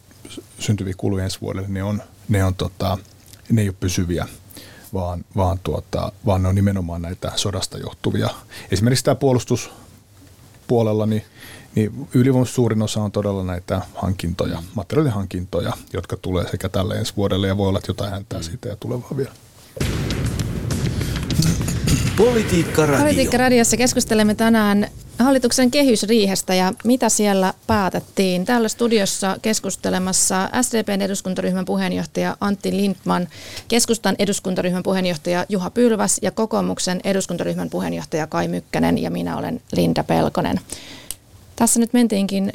syntyviä 0.58 0.94
kuluja 0.96 1.24
ensi 1.24 1.40
vuodelle, 1.40 1.68
ne, 1.68 1.82
on, 1.82 2.02
ne, 2.28 2.44
on 2.44 2.54
tota, 2.54 2.98
ne 3.50 3.62
ei 3.62 3.68
ole 3.68 3.76
pysyviä, 3.80 4.26
vaan, 4.94 5.24
vaan, 5.36 5.58
tuota, 5.62 6.12
vaan 6.26 6.42
ne 6.42 6.48
on 6.48 6.54
nimenomaan 6.54 7.02
näitä 7.02 7.32
sodasta 7.36 7.78
johtuvia. 7.78 8.30
Esimerkiksi 8.70 9.04
tämä 9.04 9.14
puolustuspuolella, 9.14 11.06
niin, 11.06 11.24
niin 11.74 12.08
ylivoimaisesti 12.14 12.54
suurin 12.54 12.82
osa 12.82 13.02
on 13.02 13.12
todella 13.12 13.44
näitä 13.44 13.82
hankintoja, 13.94 14.62
materiaalihankintoja, 14.74 15.72
jotka 15.92 16.16
tulee 16.16 16.50
sekä 16.50 16.68
tälle 16.68 16.94
ensi 16.94 17.12
vuodelle 17.16 17.46
ja 17.46 17.56
voi 17.56 17.68
olla, 17.68 17.78
että 17.78 17.90
jotain 17.90 18.10
häntää 18.10 18.42
siitä 18.42 18.68
ja 18.68 18.76
tulevaa 18.76 19.16
vielä. 19.16 19.32
Politiikka 22.16 22.86
Radio. 22.86 22.98
Politiikka 22.98 23.36
Radiossa 23.36 23.76
keskustelemme 23.76 24.34
tänään 24.34 24.88
hallituksen 25.18 25.70
kehysriihestä 25.70 26.54
ja 26.54 26.72
mitä 26.84 27.08
siellä 27.08 27.54
päätettiin. 27.66 28.44
Täällä 28.44 28.68
studiossa 28.68 29.36
keskustelemassa 29.42 30.50
SDPn 30.62 31.02
eduskuntaryhmän 31.02 31.64
puheenjohtaja 31.64 32.36
Antti 32.40 32.76
Lindman, 32.76 33.28
keskustan 33.68 34.16
eduskuntaryhmän 34.18 34.82
puheenjohtaja 34.82 35.46
Juha 35.48 35.70
Pylväs 35.70 36.18
ja 36.22 36.30
kokoomuksen 36.30 37.00
eduskuntaryhmän 37.04 37.70
puheenjohtaja 37.70 38.26
Kai 38.26 38.48
Mykkänen 38.48 38.98
ja 38.98 39.10
minä 39.10 39.36
olen 39.36 39.60
Linda 39.72 40.04
Pelkonen. 40.04 40.60
Tässä 41.56 41.80
nyt 41.80 41.92
mentiinkin 41.92 42.52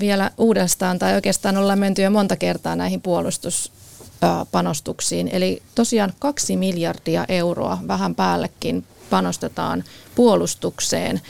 vielä 0.00 0.30
uudestaan, 0.38 0.98
tai 0.98 1.14
oikeastaan 1.14 1.56
ollaan 1.56 1.78
menty 1.78 2.02
jo 2.02 2.10
monta 2.10 2.36
kertaa 2.36 2.76
näihin 2.76 3.00
puolustus 3.00 3.72
panostuksiin. 4.52 5.28
Eli 5.28 5.62
tosiaan 5.74 6.12
kaksi 6.18 6.56
miljardia 6.56 7.24
euroa 7.28 7.78
vähän 7.88 8.14
päällekin 8.14 8.84
panostetaan 9.10 9.84
puolustukseen. 10.14 11.20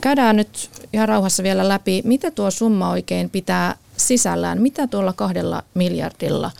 Käydään 0.00 0.36
nyt 0.36 0.70
ihan 0.92 1.08
rauhassa 1.08 1.42
vielä 1.42 1.68
läpi, 1.68 2.02
mitä 2.04 2.30
tuo 2.30 2.50
summa 2.50 2.90
oikein 2.90 3.30
pitää 3.30 3.76
sisällään, 3.96 4.62
mitä 4.62 4.86
tuolla 4.86 5.12
kahdella 5.12 5.62
miljardilla 5.74 6.50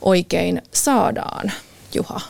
oikein 0.00 0.62
saadaan, 0.72 1.52
Juha? 1.94 2.20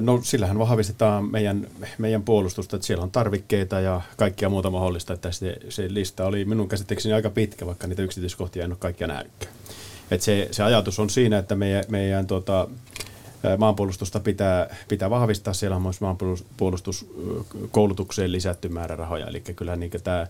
No 0.00 0.20
sillähän 0.22 0.58
vahvistetaan 0.58 1.30
meidän, 1.30 1.66
meidän 1.98 2.22
puolustusta, 2.22 2.76
että 2.76 2.86
siellä 2.86 3.02
on 3.02 3.10
tarvikkeita 3.10 3.80
ja 3.80 4.00
kaikkia 4.16 4.48
muuta 4.48 4.70
mahdollista, 4.70 5.12
että 5.14 5.32
se, 5.32 5.56
se 5.68 5.86
lista 5.88 6.24
oli 6.24 6.44
minun 6.44 6.68
käsitteekseni 6.68 7.12
aika 7.12 7.30
pitkä, 7.30 7.66
vaikka 7.66 7.86
niitä 7.86 8.02
yksityiskohtia 8.02 8.64
en 8.64 8.70
ole 8.70 8.78
kaikkia 8.80 9.06
nähnytkään. 9.06 9.59
Et 10.10 10.22
se, 10.22 10.48
se 10.50 10.62
ajatus 10.62 10.98
on 10.98 11.10
siinä, 11.10 11.38
että 11.38 11.54
meidän, 11.54 11.84
meidän 11.88 12.26
tota, 12.26 12.68
maanpuolustusta 13.58 14.20
pitää, 14.20 14.76
pitää 14.88 15.10
vahvistaa. 15.10 15.54
Siellä 15.54 15.76
on 15.76 15.82
myös 15.82 16.00
maanpuolustuskoulutukseen 16.00 18.32
lisätty 18.32 18.68
määrärahoja. 18.68 19.26
Eli 19.26 19.40
kyllä 19.40 19.76
niin 19.76 19.90
tämä, 20.04 20.26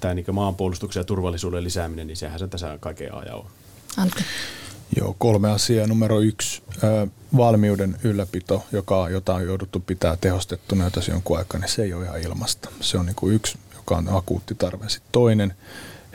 tämä 0.00 0.14
niin 0.14 0.26
maanpuolustuksen 0.32 1.00
ja 1.00 1.04
turvallisuuden 1.04 1.64
lisääminen, 1.64 2.06
niin 2.06 2.16
sehän 2.16 2.38
se 2.38 2.48
tässä 2.48 2.78
kaiken 2.80 3.14
ajan 3.14 3.34
on. 3.34 3.46
Antti. 3.96 4.24
Joo, 4.96 5.16
kolme 5.18 5.50
asiaa. 5.50 5.86
Numero 5.86 6.20
yksi, 6.20 6.62
valmiuden 7.36 7.96
ylläpito, 8.04 8.64
joka, 8.72 9.08
jota 9.08 9.34
on 9.34 9.46
jouduttu 9.46 9.80
pitää 9.80 10.16
tehostettuna 10.20 10.84
jo 10.84 10.90
tässä 10.90 11.12
jonkun 11.12 11.38
aikaa, 11.38 11.60
niin 11.60 11.68
se 11.68 11.82
ei 11.82 11.92
ole 11.92 12.04
ihan 12.04 12.20
ilmasta. 12.20 12.68
Se 12.80 12.98
on 12.98 13.06
niin 13.06 13.16
kuin 13.16 13.34
yksi, 13.34 13.58
joka 13.74 13.96
on 13.96 14.08
akuutti 14.08 14.54
tarve. 14.54 14.88
Sitten 14.88 15.12
toinen, 15.12 15.54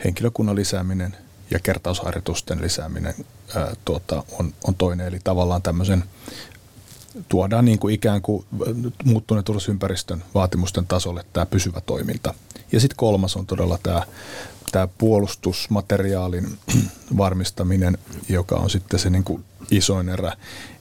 henkilökunnan 0.04 0.56
lisääminen– 0.56 1.16
ja 1.50 1.58
kertausharjoitusten 1.58 2.62
lisääminen 2.62 3.14
ää, 3.56 3.74
tuota, 3.84 4.22
on, 4.38 4.54
on 4.64 4.74
toinen. 4.74 5.06
Eli 5.06 5.20
tavallaan 5.24 5.62
tämmöisen 5.62 6.04
tuodaan 7.28 7.64
niin 7.64 7.78
kuin 7.78 7.94
ikään 7.94 8.22
kuin 8.22 8.46
muuttuneen 9.04 9.44
turvallisuusympäristön 9.44 10.24
vaatimusten 10.34 10.86
tasolle 10.86 11.24
tämä 11.32 11.46
pysyvä 11.46 11.80
toiminta. 11.80 12.34
Ja 12.72 12.80
sitten 12.80 12.96
kolmas 12.96 13.36
on 13.36 13.46
todella 13.46 13.78
tämä, 13.82 14.02
tämä 14.72 14.88
puolustusmateriaalin 14.98 16.58
varmistaminen, 17.18 17.98
joka 18.28 18.54
on 18.56 18.70
sitten 18.70 19.00
se 19.00 19.10
niin 19.10 19.24
kuin 19.24 19.44
isoin 19.70 20.08
erä, 20.08 20.36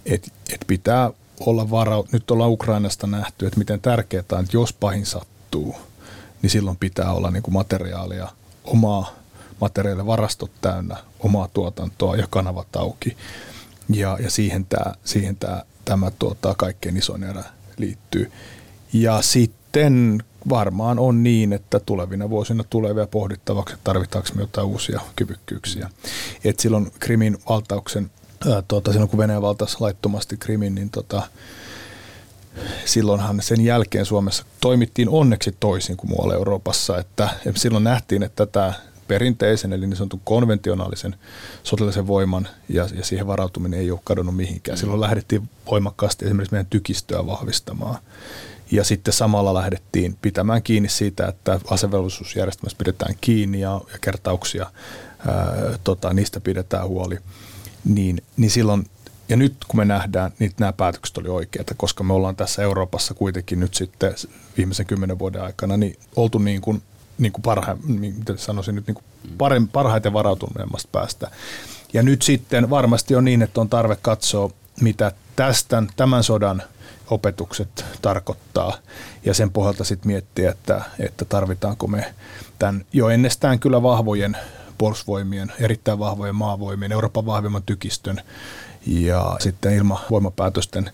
että 0.06 0.32
et 0.54 0.62
pitää 0.68 1.12
olla 1.40 1.70
varau. 1.70 2.06
Nyt 2.12 2.32
ollaan 2.32 2.52
Ukrainasta 2.52 3.08
nähty, 3.08 3.48
että 3.48 3.60
miten 3.60 3.82
tärkeää 3.82 4.24
on, 4.32 4.40
että 4.40 4.58
jos 4.58 4.74
pahin 4.74 5.06
sattuu, 5.06 5.76
niin 6.42 6.50
silloin 6.50 6.78
pitää 6.78 7.14
olla 7.14 7.32
niin 7.32 7.44
kuin 7.44 7.54
materiaalia, 7.54 8.28
omaa 8.64 9.25
materiaaleja, 9.62 10.06
varastot 10.06 10.52
täynnä, 10.62 10.98
omaa 11.20 11.48
tuotantoa 11.54 12.16
ja 12.16 12.28
kanavat 12.30 12.76
auki. 12.76 13.18
Ja, 13.90 14.18
ja 14.24 14.30
siihen, 14.30 14.66
tämä, 14.66 14.94
siihen 15.04 15.36
tämä, 15.36 15.64
tämä 15.86 16.12
tuota, 16.20 16.56
kaikkein 16.58 16.98
isoin 16.98 17.24
erä 17.24 17.44
liittyy. 17.78 18.32
Ja 18.94 19.22
sitten 19.22 20.24
varmaan 20.50 21.00
on 21.00 21.24
niin, 21.24 21.54
että 21.54 21.80
tulevina 21.80 22.30
vuosina 22.30 22.64
tulee 22.70 22.96
vielä 22.96 23.08
pohdittavaksi, 23.08 23.74
että 23.74 23.84
tarvitaanko 23.84 24.30
me 24.36 24.42
jotain 24.42 24.68
uusia 24.68 25.02
kyvykkyyksiä. 25.16 25.90
Et 26.44 26.60
silloin 26.60 26.92
Krimin 27.00 27.38
valtauksen, 27.50 28.12
ää, 28.52 28.64
tuota, 28.68 28.92
silloin 28.92 29.10
kun 29.10 29.20
Venäjä 29.20 29.42
valtasi 29.42 29.78
laittomasti 29.80 30.38
Krimin, 30.38 30.76
niin 30.76 30.90
tota, 30.90 31.22
silloinhan 32.86 33.42
sen 33.42 33.62
jälkeen 33.62 34.06
Suomessa 34.06 34.46
toimittiin 34.62 35.10
onneksi 35.10 35.56
toisin 35.60 35.98
kuin 35.98 36.10
muualla 36.10 36.34
Euroopassa, 36.34 36.98
että 36.98 37.30
silloin 37.56 37.84
nähtiin, 37.84 38.24
että 38.24 38.46
tämä 38.46 38.74
perinteisen, 39.08 39.74
eli 39.74 39.88
niin 39.88 39.98
sanotun 39.98 40.22
konventionaalisen 40.24 41.16
sotilaisen 41.64 42.08
voiman 42.08 42.48
ja, 42.70 42.88
ja 42.96 43.04
siihen 43.04 43.28
varautuminen 43.28 43.80
ei 43.80 43.92
ole 43.92 44.00
kadonnut 44.04 44.36
mihinkään. 44.36 44.78
Silloin 44.78 45.02
lähdettiin 45.02 45.50
voimakkaasti 45.72 46.26
esimerkiksi 46.26 46.54
meidän 46.54 46.70
tykistöä 46.70 47.26
vahvistamaan. 47.26 47.98
Ja 48.72 48.84
sitten 48.84 49.14
samalla 49.14 49.54
lähdettiin 49.54 50.18
pitämään 50.22 50.64
kiinni 50.64 50.90
siitä, 50.90 51.28
että 51.28 51.60
asevelvollisuusjärjestelmässä 51.70 52.78
pidetään 52.78 53.16
kiinni 53.22 53.60
ja, 53.60 53.82
ja 53.92 53.98
kertauksia, 54.02 54.72
ää, 55.28 55.78
tota, 55.84 56.14
niistä 56.14 56.40
pidetään 56.40 56.88
huoli. 56.88 57.18
Niin, 57.86 58.22
niin 58.38 58.52
silloin, 58.52 58.86
ja 59.30 59.38
nyt 59.38 59.56
kun 59.68 59.80
me 59.80 59.86
nähdään, 59.86 60.32
niin 60.40 60.52
nämä 60.60 60.74
päätökset 60.74 61.18
oli 61.18 61.30
oikeita, 61.30 61.74
koska 61.78 62.04
me 62.04 62.14
ollaan 62.14 62.36
tässä 62.36 62.62
Euroopassa 62.62 63.14
kuitenkin 63.14 63.60
nyt 63.60 63.74
sitten 63.74 64.16
viimeisen 64.58 64.86
kymmenen 64.86 65.20
vuoden 65.20 65.42
aikana 65.42 65.78
niin 65.78 65.96
oltu 66.16 66.38
niin 66.38 66.62
kuin 66.62 66.82
niin 67.18 67.32
kuin 67.32 67.44
parha, 67.44 67.78
miten 67.84 68.38
sanoisin 68.38 68.76
nyt, 68.76 68.88
niin 68.88 68.96
kuin 69.38 69.70
parhaiten 69.72 70.14
varautuneemmasta 70.14 70.90
päästä. 70.92 71.32
Ja 71.94 72.04
nyt 72.04 72.22
sitten 72.22 72.70
varmasti 72.70 73.16
on 73.16 73.26
niin, 73.26 73.42
että 73.42 73.62
on 73.62 73.70
tarve 73.70 73.98
katsoa, 74.02 74.50
mitä 74.82 75.12
tästä, 75.36 75.84
tämän 75.96 76.24
sodan 76.24 76.64
opetukset 77.10 77.86
tarkoittaa 78.02 78.78
ja 79.26 79.34
sen 79.34 79.52
pohjalta 79.52 79.84
sitten 79.84 80.08
miettiä, 80.08 80.52
että, 80.52 80.82
että 81.00 81.26
tarvitaanko 81.26 81.88
me 81.88 82.14
tämän 82.60 82.86
jo 82.94 83.10
ennestään 83.10 83.60
kyllä 83.60 83.84
vahvojen 83.84 84.38
puolustusvoimien, 84.78 85.52
erittäin 85.60 86.00
vahvojen 86.00 86.36
maavoimien, 86.36 86.92
Euroopan 86.92 87.26
vahvimman 87.26 87.64
tykistön 87.66 88.22
ja 88.88 89.38
sitten 89.40 89.74
ilmavoimapäätösten 89.74 90.92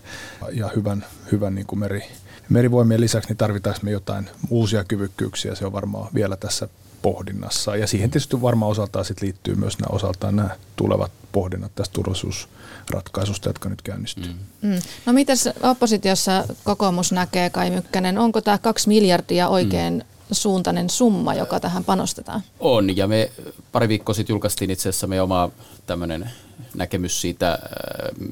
ja 0.52 0.70
hyvän, 0.76 1.04
hyvän 1.32 1.54
niin 1.54 1.66
kuin 1.66 1.78
meri, 1.78 2.04
merivoimien 2.48 3.00
lisäksi 3.00 3.28
niin 3.28 3.36
tarvitaanko 3.36 3.80
me 3.82 3.90
jotain 3.90 4.30
uusia 4.50 4.84
kyvykkyyksiä, 4.84 5.54
se 5.54 5.66
on 5.66 5.72
varmaan 5.72 6.08
vielä 6.14 6.36
tässä 6.36 6.68
pohdinnassa. 7.02 7.76
Ja 7.76 7.86
siihen 7.86 8.10
tietysti 8.10 8.42
varmaan 8.42 8.70
osaltaan 8.70 9.04
sit 9.04 9.22
liittyy 9.22 9.54
myös 9.54 9.78
nämä 9.78 9.94
osaltaan 9.94 10.36
nämä 10.36 10.50
tulevat 10.76 11.12
pohdinnat 11.32 11.72
tästä 11.74 11.92
turvallisuusratkaisusta, 11.92 13.48
jotka 13.48 13.68
nyt 13.68 13.82
käynnistyy. 13.82 14.32
Mm. 14.62 14.68
Mm. 14.68 14.78
No 15.06 15.12
miten 15.12 15.36
oppositiossa 15.62 16.44
kokoomus 16.64 17.12
näkee, 17.12 17.50
Kai 17.50 17.70
Mykkänen, 17.70 18.18
onko 18.18 18.40
tämä 18.40 18.58
kaksi 18.58 18.88
miljardia 18.88 19.48
oikein 19.48 19.94
mm. 19.94 20.04
suuntainen 20.32 20.90
summa, 20.90 21.34
joka 21.34 21.60
tähän 21.60 21.84
panostetaan? 21.84 22.42
On, 22.60 22.96
ja 22.96 23.08
me 23.08 23.30
pari 23.72 23.88
viikkoa 23.88 24.14
sitten 24.14 24.34
julkaistiin 24.34 24.70
itse 24.70 24.88
asiassa 24.88 25.06
me 25.06 25.22
oma 25.22 25.50
tämmöinen 25.86 26.30
näkemys 26.74 27.20
siitä, 27.20 27.52
äh, 27.52 27.58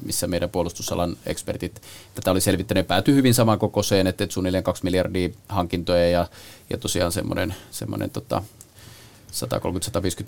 missä 0.05 0.27
meidän 0.27 0.49
puolustusalan 0.49 1.17
ekspertit 1.25 1.81
tätä 2.15 2.31
oli 2.31 2.41
selvittäneet, 2.41 2.87
päätyi 2.87 3.15
hyvin 3.15 3.33
samaan 3.33 3.59
kokoiseen, 3.59 4.07
että 4.07 4.27
suunnilleen 4.29 4.63
2 4.63 4.83
miljardia 4.83 5.29
hankintoja 5.49 6.09
ja, 6.09 6.27
ja 6.69 6.77
tosiaan 6.77 7.11
semmoinen, 7.11 7.55
semmoinen 7.71 8.09
tota, 8.09 8.43
130-150 9.31 9.35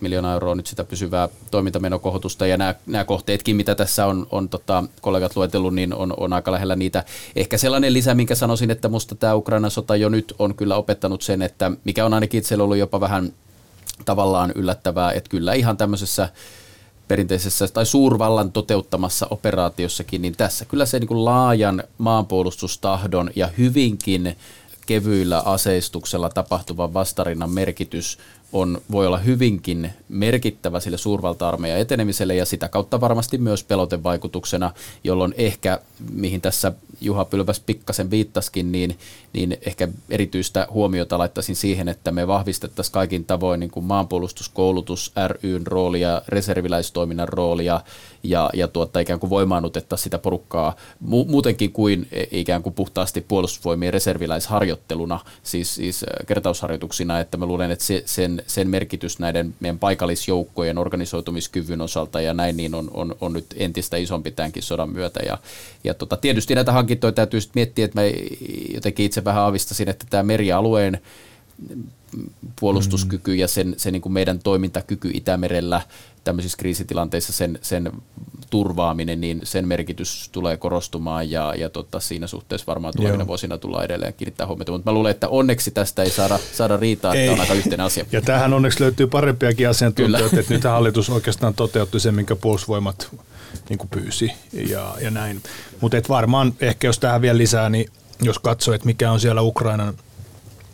miljoonaa 0.01 0.33
euroa 0.33 0.55
nyt 0.55 0.67
sitä 0.67 0.83
pysyvää 0.83 1.29
toimintamenokohotusta 1.51 2.47
ja 2.47 2.57
nämä, 2.57 2.75
nämä 2.85 3.03
kohteetkin, 3.03 3.55
mitä 3.55 3.75
tässä 3.75 4.05
on, 4.05 4.27
on 4.31 4.49
tota, 4.49 4.83
kollegat 5.01 5.35
luetellut, 5.35 5.75
niin 5.75 5.93
on, 5.93 6.13
on 6.17 6.33
aika 6.33 6.51
lähellä 6.51 6.75
niitä. 6.75 7.03
Ehkä 7.35 7.57
sellainen 7.57 7.93
lisä, 7.93 8.13
minkä 8.13 8.35
sanoisin, 8.35 8.71
että 8.71 8.89
musta 8.89 9.15
tämä 9.15 9.35
Ukrainan 9.35 9.71
sota 9.71 9.95
jo 9.95 10.09
nyt 10.09 10.33
on 10.39 10.55
kyllä 10.55 10.75
opettanut 10.75 11.21
sen, 11.21 11.41
että 11.41 11.71
mikä 11.83 12.05
on 12.05 12.13
ainakin 12.13 12.37
itsellä 12.37 12.63
ollut 12.63 12.77
jopa 12.77 12.99
vähän 12.99 13.33
tavallaan 14.05 14.51
yllättävää, 14.55 15.11
että 15.11 15.29
kyllä 15.29 15.53
ihan 15.53 15.77
tämmöisessä 15.77 16.29
perinteisessä 17.07 17.67
tai 17.67 17.85
suurvallan 17.85 18.51
toteuttamassa 18.51 19.27
operaatiossakin, 19.29 20.21
niin 20.21 20.35
tässä 20.37 20.65
kyllä 20.65 20.85
se 20.85 20.99
niin 20.99 21.07
kuin 21.07 21.25
laajan 21.25 21.83
maanpuolustustahdon 21.97 23.29
ja 23.35 23.49
hyvinkin 23.57 24.37
kevyillä 24.85 25.39
aseistuksella 25.39 26.29
tapahtuvan 26.29 26.93
vastarinnan 26.93 27.51
merkitys 27.51 28.17
on, 28.53 28.81
voi 28.91 29.07
olla 29.07 29.17
hyvinkin 29.17 29.89
merkittävä 30.09 30.79
sille 30.79 30.97
suurvalta-armeijan 30.97 31.79
etenemiselle 31.79 32.35
ja 32.35 32.45
sitä 32.45 32.69
kautta 32.69 33.01
varmasti 33.01 33.37
myös 33.37 33.63
pelotevaikutuksena, 33.63 34.71
jolloin 35.03 35.33
ehkä, 35.37 35.79
mihin 36.11 36.41
tässä 36.41 36.71
Juha 37.01 37.25
Pylväs 37.25 37.59
pikkasen 37.59 38.11
viittaskin, 38.11 38.71
niin, 38.71 38.97
niin 39.33 39.57
ehkä 39.65 39.87
erityistä 40.09 40.67
huomiota 40.69 41.17
laittaisin 41.17 41.55
siihen, 41.55 41.87
että 41.87 42.11
me 42.11 42.27
vahvistettaisiin 42.27 42.93
kaikin 42.93 43.25
tavoin 43.25 43.59
niin 43.59 43.71
kuin 43.71 43.85
maanpuolustuskoulutus 43.85 45.11
ryn 45.43 45.67
roolia, 45.67 46.21
reserviläistoiminnan 46.27 47.27
roolia 47.27 47.81
ja, 48.23 48.49
ja 48.53 48.67
tuotta, 48.67 48.99
ikään 48.99 49.19
kuin 49.19 49.29
voimaannutettaisiin 49.29 50.03
sitä 50.03 50.17
porukkaa 50.17 50.75
mu- 51.03 51.27
muutenkin 51.27 51.71
kuin 51.71 52.07
ikään 52.31 52.63
kuin 52.63 52.73
puhtaasti 52.73 53.21
puolustusvoimien 53.21 53.93
reserviläisharjoitteluna, 53.93 55.19
siis, 55.43 55.75
siis 55.75 56.05
kertausharjoituksina, 56.25 57.19
että 57.19 57.37
mä 57.37 57.45
luulen, 57.45 57.71
että 57.71 57.85
se, 57.85 58.03
sen, 58.05 58.42
sen 58.47 58.67
merkitys 58.67 59.19
näiden 59.19 59.55
meidän 59.59 59.79
paikallisjoukkojen 59.79 60.77
organisoitumiskyvyn 60.77 61.81
osalta 61.81 62.21
ja 62.21 62.33
näin 62.33 62.57
niin 62.57 62.75
on, 62.75 62.91
on, 62.93 63.15
on 63.21 63.33
nyt 63.33 63.45
entistä 63.57 63.97
isompi 63.97 64.31
tämänkin 64.31 64.63
sodan 64.63 64.89
myötä. 64.89 65.19
Ja, 65.25 65.37
ja 65.83 65.93
tota, 65.93 66.17
tietysti 66.17 66.55
näitä 66.55 66.71
hankintoja 66.71 67.11
täytyy 67.11 67.41
sitten 67.41 67.59
miettiä, 67.59 67.85
että 67.85 68.01
mä 68.01 68.07
jotenkin 68.73 69.05
itse 69.05 69.23
vähän 69.23 69.43
aavistasin, 69.43 69.89
että 69.89 70.05
tämä 70.09 70.23
merialueen 70.23 71.01
puolustuskyky 72.59 73.35
ja 73.35 73.47
sen, 73.47 73.73
se 73.77 73.91
niin 73.91 74.01
kuin 74.01 74.13
meidän 74.13 74.39
toimintakyky 74.39 75.11
Itämerellä 75.13 75.81
tämmöisissä 76.23 76.57
kriisitilanteissa 76.57 77.33
sen, 77.33 77.59
sen 77.61 77.91
turvaaminen, 78.49 79.21
niin 79.21 79.41
sen 79.43 79.67
merkitys 79.67 80.29
tulee 80.31 80.57
korostumaan 80.57 81.31
ja, 81.31 81.53
ja 81.57 81.69
tota, 81.69 81.99
siinä 81.99 82.27
suhteessa 82.27 82.67
varmaan 82.67 82.93
tulevina 82.97 83.21
Joo. 83.21 83.27
vuosina 83.27 83.57
tullaan 83.57 83.85
edelleen 83.85 84.13
kiinnittää 84.13 84.47
huomiota. 84.47 84.71
Mutta 84.71 84.91
mä 84.91 84.95
luulen, 84.95 85.11
että 85.11 85.29
onneksi 85.29 85.71
tästä 85.71 86.03
ei 86.03 86.09
saada, 86.09 86.39
saada 86.53 86.77
riitaa, 86.77 87.15
että 87.15 87.31
on 87.31 87.39
aika 87.39 87.53
yhteinen 87.53 87.85
asia. 87.85 88.05
Ja 88.11 88.21
tähän 88.21 88.53
onneksi 88.53 88.81
löytyy 88.81 89.07
parempiakin 89.07 89.69
asiantuntijoita, 89.69 90.39
että 90.39 90.53
nyt 90.53 90.63
hallitus 90.63 91.09
oikeastaan 91.09 91.53
toteutti 91.53 91.99
sen, 91.99 92.15
minkä 92.15 92.35
puolustusvoimat 92.35 93.15
niin 93.69 93.77
kuin 93.77 93.89
pyysi 93.89 94.31
ja, 94.53 94.95
ja 95.01 95.11
näin. 95.11 95.41
Mutta 95.81 95.97
varmaan 96.09 96.53
ehkä 96.59 96.87
jos 96.87 96.99
tähän 96.99 97.21
vielä 97.21 97.37
lisää, 97.37 97.69
niin 97.69 97.89
jos 98.21 98.39
katsoo, 98.39 98.73
että 98.73 98.85
mikä 98.85 99.11
on 99.11 99.19
siellä 99.19 99.41
Ukrainan 99.41 99.93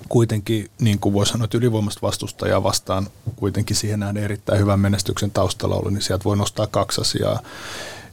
kuitenkin, 0.10 0.70
niin 0.80 1.00
kuin 1.00 1.14
voi 1.14 1.26
sanoa, 1.26 1.46
että 1.46 1.58
ylivoimasta 1.58 2.02
vastustajaa 2.02 2.64
vastaan 2.64 3.08
kuitenkin 3.36 3.76
siihen 3.76 4.00
nähden 4.00 4.24
erittäin 4.24 4.60
hyvän 4.60 4.80
menestyksen 4.80 5.32
taustalla 5.32 5.76
ollut, 5.76 5.94
niin 5.94 6.02
sieltä 6.02 6.24
voi 6.24 6.38
nostaa 6.38 6.68
kaksi 6.68 7.02
asiaa. 7.02 7.40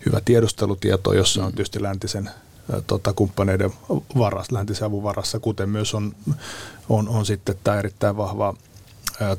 Hyvä 0.07 0.21
tiedustelutieto, 0.25 1.13
jossa 1.13 1.45
on 1.45 1.53
tietysti 1.53 1.83
läntisen 1.83 2.31
tota, 2.87 3.13
kumppaneiden 3.13 3.73
varassa, 4.19 4.55
läntisen 4.55 4.87
avun 4.87 5.03
varassa, 5.03 5.39
kuten 5.39 5.69
myös 5.69 5.95
on, 5.95 6.15
on, 6.89 7.09
on 7.09 7.27
sitten 7.27 7.55
tämä 7.65 7.79
erittäin 7.79 8.17
vahva 8.17 8.55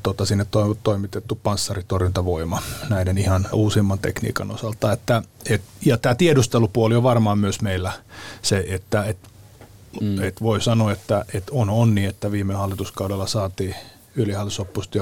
tota, 0.03 0.25
sinne 0.25 0.45
to, 0.51 0.77
toimitettu 0.83 1.39
panssaritorjuntavoima 1.43 2.61
näiden 2.89 3.17
ihan 3.17 3.47
uusimman 3.53 3.99
tekniikan 3.99 4.51
osalta. 4.51 4.91
Että, 4.91 5.23
et, 5.49 5.61
ja 5.85 5.97
tämä 5.97 6.15
tiedustelupuoli 6.15 6.95
on 6.95 7.03
varmaan 7.03 7.39
myös 7.39 7.61
meillä 7.61 7.91
se, 8.41 8.65
että 8.67 9.03
et 9.03 9.17
Mm. 10.01 10.23
Et 10.23 10.41
voi 10.41 10.61
sanoa, 10.61 10.91
että, 10.91 11.25
että 11.33 11.51
on 11.55 11.69
onni, 11.69 12.05
että 12.05 12.31
viime 12.31 12.53
hallituskaudella 12.53 13.27
saatiin 13.27 13.75
yli 14.17 14.33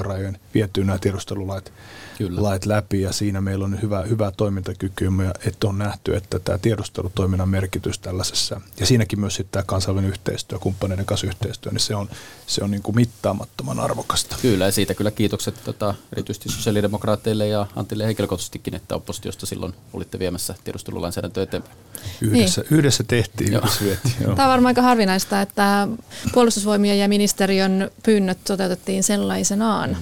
rajojen 0.02 0.38
vietyä 0.54 0.84
nämä 0.84 0.98
tiedustelulait 0.98 1.72
Kyllä. 2.18 2.42
lait 2.42 2.66
läpi 2.66 3.00
ja 3.00 3.12
siinä 3.12 3.40
meillä 3.40 3.64
on 3.64 3.82
hyvä, 3.82 4.02
hyvä 4.02 4.32
toimintakyky 4.36 5.04
ja 5.04 5.34
että 5.46 5.66
on 5.66 5.78
nähty, 5.78 6.16
että 6.16 6.38
tämä 6.38 6.58
tiedustelutoiminnan 6.58 7.48
merkitys 7.48 7.98
tällaisessa 7.98 8.60
ja 8.80 8.86
siinäkin 8.86 9.20
myös 9.20 9.34
sitten 9.34 9.52
tämä 9.52 9.62
kansainvälinen 9.66 10.10
yhteistyö, 10.10 10.58
kumppaneiden 10.58 11.06
kanssa 11.06 11.26
yhteistyö, 11.26 11.72
niin 11.72 11.80
se 11.80 11.94
on, 11.94 12.08
se 12.46 12.64
on 12.64 12.70
niin 12.70 12.82
kuin 12.82 12.96
mittaamattoman 12.96 13.80
arvokasta. 13.80 14.36
Kyllä 14.42 14.64
ja 14.64 14.72
siitä 14.72 14.94
kyllä 14.94 15.10
kiitokset 15.10 15.54
tota, 15.64 15.94
erityisesti 16.12 16.48
sosiaalidemokraateille 16.48 17.48
ja 17.48 17.66
Antille 17.76 18.06
henkilökohtaisestikin, 18.06 18.74
että 18.74 18.94
oppositiosta 18.94 19.46
silloin 19.46 19.74
olitte 19.92 20.18
viemässä 20.18 20.54
tiedustelulainsäädäntöä 20.64 21.42
eteenpäin. 21.42 21.76
Yhdessä, 22.20 22.60
niin. 22.60 22.78
yhdessä 22.78 23.04
tehtiin, 23.04 23.52
joo. 23.52 23.60
yhdessä 23.60 23.84
vietiin. 23.84 24.14
Joo. 24.20 24.34
Tämä 24.34 24.48
on 24.48 24.52
varmaan 24.52 24.70
aika 24.70 24.82
harvinaista, 24.82 25.40
että 25.40 25.88
puolustusvoimien 26.32 26.98
ja 26.98 27.08
ministeriön 27.08 27.90
pyynnöt 28.02 28.38
toteutettiin 28.44 29.02
sellaisenaan. 29.06 29.90
Mm. 29.90 29.96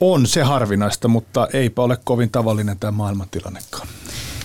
On 0.00 0.26
se 0.26 0.42
harvinaista, 0.42 1.08
mutta 1.08 1.48
eipä 1.52 1.82
ole 1.82 1.98
kovin 2.04 2.30
tavallinen 2.30 2.78
tämä 2.78 2.90
maailmantilannekaan. 2.90 3.88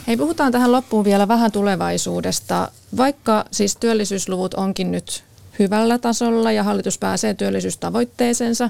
Hei, 0.07 0.17
puhutaan 0.17 0.51
tähän 0.51 0.71
loppuun 0.71 1.05
vielä 1.05 1.27
vähän 1.27 1.51
tulevaisuudesta. 1.51 2.71
Vaikka 2.97 3.45
siis 3.51 3.75
työllisyysluvut 3.75 4.53
onkin 4.53 4.91
nyt 4.91 5.23
hyvällä 5.59 5.99
tasolla 5.99 6.51
ja 6.51 6.63
hallitus 6.63 6.97
pääsee 6.97 7.33
työllisyystavoitteeseensa, 7.33 8.69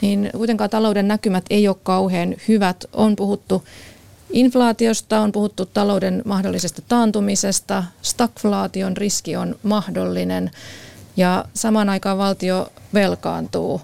niin 0.00 0.30
kuitenkaan 0.36 0.70
talouden 0.70 1.08
näkymät 1.08 1.44
ei 1.50 1.68
ole 1.68 1.76
kauhean 1.82 2.34
hyvät. 2.48 2.84
On 2.92 3.16
puhuttu 3.16 3.64
inflaatiosta, 4.32 5.20
on 5.20 5.32
puhuttu 5.32 5.66
talouden 5.66 6.22
mahdollisesta 6.24 6.82
taantumisesta, 6.88 7.84
stagflaation 8.02 8.96
riski 8.96 9.36
on 9.36 9.56
mahdollinen 9.62 10.50
ja 11.16 11.44
samaan 11.54 11.88
aikaan 11.88 12.18
valtio 12.18 12.72
velkaantuu. 12.94 13.80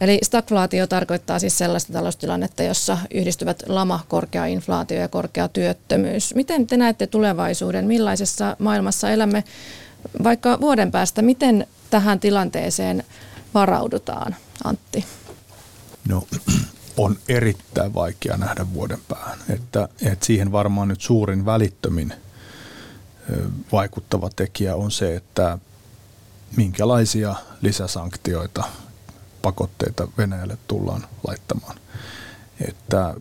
Eli 0.00 0.18
stagflaatio 0.22 0.86
tarkoittaa 0.86 1.38
siis 1.38 1.58
sellaista 1.58 1.92
taloustilannetta, 1.92 2.62
jossa 2.62 2.98
yhdistyvät 3.14 3.62
lama, 3.66 4.00
korkea 4.08 4.46
inflaatio 4.46 5.00
ja 5.00 5.08
korkea 5.08 5.48
työttömyys. 5.48 6.34
Miten 6.34 6.66
te 6.66 6.76
näette 6.76 7.06
tulevaisuuden? 7.06 7.86
Millaisessa 7.86 8.56
maailmassa 8.58 9.10
elämme 9.10 9.44
vaikka 10.24 10.60
vuoden 10.60 10.90
päästä? 10.90 11.22
Miten 11.22 11.66
tähän 11.90 12.20
tilanteeseen 12.20 13.04
varaudutaan, 13.54 14.36
Antti? 14.64 15.04
No 16.08 16.26
on 16.96 17.16
erittäin 17.28 17.94
vaikea 17.94 18.36
nähdä 18.36 18.66
vuoden 18.74 18.98
päähän. 19.08 19.38
Että, 19.48 19.88
että 20.02 20.26
siihen 20.26 20.52
varmaan 20.52 20.88
nyt 20.88 21.00
suurin 21.00 21.44
välittömin 21.44 22.14
vaikuttava 23.72 24.30
tekijä 24.36 24.76
on 24.76 24.90
se, 24.90 25.16
että 25.16 25.58
minkälaisia 26.56 27.34
lisäsanktioita 27.62 28.64
pakotteita 29.42 30.08
Venäjälle 30.18 30.58
tullaan 30.68 31.06
laittamaan. 31.26 31.76
Että 32.68 33.14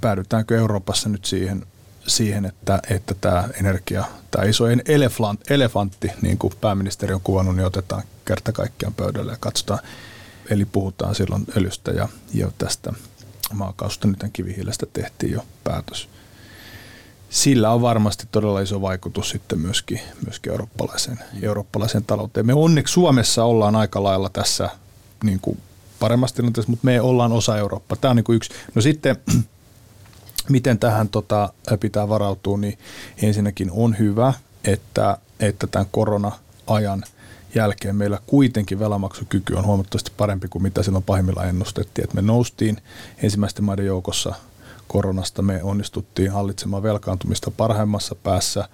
päädytäänkö 0.00 0.58
Euroopassa 0.58 1.08
nyt 1.08 1.24
siihen, 1.24 1.66
siihen 2.06 2.44
että, 2.44 2.80
että 2.90 3.14
tämä 3.14 3.48
energia, 3.60 4.04
tämä 4.30 4.44
iso 4.44 4.64
elefant, 4.88 5.50
elefantti, 5.50 6.10
niin 6.22 6.38
kuin 6.38 6.52
pääministeri 6.60 7.14
on 7.14 7.20
kuvannut, 7.20 7.56
niin 7.56 7.66
otetaan 7.66 8.02
kerta 8.24 8.52
kaikkiaan 8.52 8.94
pöydälle 8.94 9.32
ja 9.32 9.38
katsotaan. 9.40 9.80
Eli 10.50 10.64
puhutaan 10.64 11.14
silloin 11.14 11.46
öljystä 11.56 11.90
ja, 11.90 12.08
ja 12.34 12.50
tästä 12.58 12.92
maakaasusta, 13.52 14.08
nyt 14.08 14.24
kivihiilestä 14.32 14.86
tehtiin 14.92 15.32
jo 15.32 15.46
päätös. 15.64 16.08
Sillä 17.30 17.70
on 17.70 17.82
varmasti 17.82 18.24
todella 18.30 18.60
iso 18.60 18.80
vaikutus 18.80 19.30
sitten 19.30 19.58
myöskin, 19.58 20.00
myöskin 20.24 20.52
eurooppalaiseen, 20.52 21.18
eurooppalaiseen 21.42 22.04
talouteen. 22.04 22.46
Me 22.46 22.54
onneksi 22.54 22.92
Suomessa 22.92 23.44
ollaan 23.44 23.76
aika 23.76 24.02
lailla 24.02 24.28
tässä 24.28 24.70
niin 25.24 25.40
kuin 25.40 25.58
paremmassa 25.98 26.36
tilanteessa, 26.36 26.70
mutta 26.70 26.84
me 26.84 27.00
ollaan 27.00 27.32
osa 27.32 27.58
Eurooppaa. 27.58 27.96
Tämä 28.00 28.10
on 28.10 28.16
niin 28.16 28.24
kuin 28.24 28.36
yksi. 28.36 28.50
No 28.74 28.82
sitten, 28.82 29.16
miten 30.48 30.78
tähän 30.78 31.08
tota, 31.08 31.52
pitää 31.80 32.08
varautua, 32.08 32.58
niin 32.58 32.78
ensinnäkin 33.22 33.70
on 33.70 33.98
hyvä, 33.98 34.34
että, 34.64 35.18
että 35.40 35.66
tämän 35.66 35.88
korona-ajan 35.90 37.04
jälkeen 37.54 37.96
meillä 37.96 38.18
kuitenkin 38.26 38.78
velamaksukyky 38.78 39.54
on 39.54 39.66
huomattavasti 39.66 40.12
parempi 40.16 40.48
kuin 40.48 40.62
mitä 40.62 40.82
silloin 40.82 41.04
pahimmillaan 41.04 41.48
ennustettiin. 41.48 42.04
Että 42.04 42.16
me 42.16 42.22
noustiin 42.22 42.82
ensimmäisten 43.22 43.64
maiden 43.64 43.86
joukossa 43.86 44.34
koronasta, 44.96 45.42
me 45.42 45.62
onnistuttiin 45.62 46.32
hallitsemaan 46.32 46.82
velkaantumista 46.82 47.50
parhaimmassa 47.50 48.14
päässä 48.14 48.68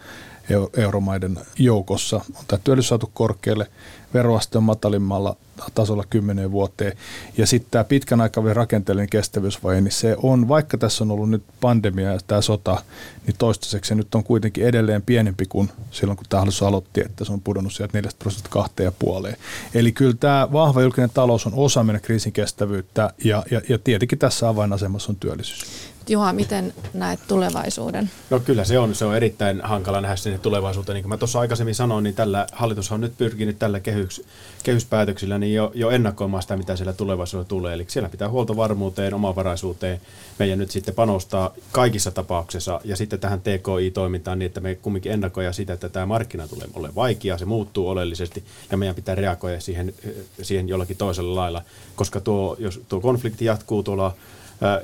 euromaiden 0.77 1.39
joukossa. 1.59 2.17
On 2.17 2.45
tämä 2.49 2.61
työllisyys 2.65 2.89
saatu 2.89 3.11
korkealle, 3.15 3.71
veroaste 4.15 4.59
on 4.59 4.65
matalimmalla 4.65 5.37
tasolla 5.75 6.05
kymmeneen 6.11 6.53
vuoteen. 6.53 6.97
Ja 7.37 7.47
sitten 7.47 7.71
tämä 7.71 7.85
pitkän 7.85 8.21
aikavälin 8.21 8.57
rakenteellinen 8.57 9.09
kestävyysvaje, 9.09 9.81
niin 9.81 9.93
se 9.93 10.17
on, 10.23 10.49
vaikka 10.49 10.79
tässä 10.79 11.05
on 11.05 11.11
ollut 11.11 11.31
nyt 11.31 11.43
pandemia 11.61 12.13
ja 12.13 12.19
tämä 12.27 12.41
sota, 12.41 12.83
niin 13.27 13.37
toistaiseksi 13.39 13.89
se 13.89 13.95
nyt 13.95 14.15
on 14.15 14.25
kuitenkin 14.25 14.65
edelleen 14.65 15.03
pienempi 15.03 15.47
kuin 15.49 15.71
silloin, 15.91 16.17
kun 16.17 16.27
tämä 16.29 16.41
hallitus 16.41 16.63
aloitti, 16.63 17.01
että 17.01 17.25
se 17.25 17.33
on 17.33 17.41
pudonnut 17.41 17.73
sieltä 17.73 17.99
4 17.99 18.11
prosenttia 18.19 18.53
kahteen 18.53 18.85
ja 18.85 18.93
puoleen. 18.99 19.37
Eli 19.75 19.93
kyllä 19.93 20.17
tämä 20.21 20.49
vahva 20.53 20.83
julkinen 20.83 21.11
talous 21.15 21.47
on 21.47 21.53
osa 21.57 21.85
meidän 21.85 22.03
kriisin 22.03 22.33
kestävyyttä 22.33 23.13
ja, 23.25 23.43
ja, 23.51 23.61
ja 23.69 23.79
tietenkin 23.79 24.19
tässä 24.19 24.49
avainasemassa 24.49 25.13
on 25.13 25.17
työllisyys. 25.17 25.93
Juha, 26.09 26.33
miten 26.33 26.75
näet 26.95 27.21
tulevaisuuden? 27.29 28.11
No 28.31 28.41
kyllä 28.41 28.65
se 28.65 28.79
on, 28.79 28.95
se 28.95 29.05
on 29.05 29.17
erittäin 29.17 29.61
hankala 29.61 30.01
nähdä 30.01 30.17
sinne 30.17 30.39
tulevaisuuteen. 30.39 30.95
Niin 30.95 31.03
kuin 31.03 31.09
mä 31.09 31.17
tuossa 31.17 31.41
aikaisemmin 31.41 31.75
sanoin, 31.75 32.05
niin 32.05 32.15
tällä 32.15 32.47
hallitus 32.53 32.93
on 32.93 33.01
nyt 33.01 33.19
pyrkinyt 33.19 33.59
tällä 33.59 33.81
kehys, 34.03 34.25
kehyspäätöksillä 34.63 35.39
niin 35.39 35.55
jo, 35.55 35.73
jo 35.75 35.91
ennakoimaan 35.91 36.43
sitä, 36.43 36.57
mitä 36.57 36.77
siellä 36.77 36.93
tulevaisuudessa 36.93 37.49
tulee. 37.49 37.75
Eli 37.75 37.85
siellä 37.89 38.09
pitää 38.09 38.29
huoltovarmuuteen, 38.29 39.15
omavaraisuuteen 39.15 40.01
meidän 40.39 40.59
nyt 40.59 40.71
sitten 40.71 40.95
panostaa 40.95 41.55
kaikissa 41.73 42.11
tapauksissa 42.11 42.81
ja 42.85 42.97
sitten 42.97 43.21
tähän 43.21 43.41
TKI-toimintaan 43.41 44.39
niin, 44.39 44.47
että 44.47 44.61
me 44.61 44.75
kumminkin 44.75 45.13
ennakoja 45.13 45.53
sitä, 45.53 45.73
että 45.73 45.89
tämä 45.89 46.07
markkina 46.07 46.49
tulee 46.49 46.69
olemaan 46.75 46.95
vaikea, 46.95 47.39
se 47.39 47.45
muuttuu 47.45 47.89
oleellisesti 47.89 48.45
ja 48.71 48.77
meidän 48.77 48.95
pitää 48.95 49.15
reagoida 49.15 49.61
siihen, 49.61 49.95
siihen 50.43 50.69
jollakin 50.69 50.97
toisella 50.97 51.41
lailla, 51.41 51.63
koska 51.97 52.21
tuo, 52.21 52.57
jos 52.59 52.81
tuo 52.89 53.01
konflikti 53.01 53.45
jatkuu 53.45 53.83
tuolla 53.83 54.15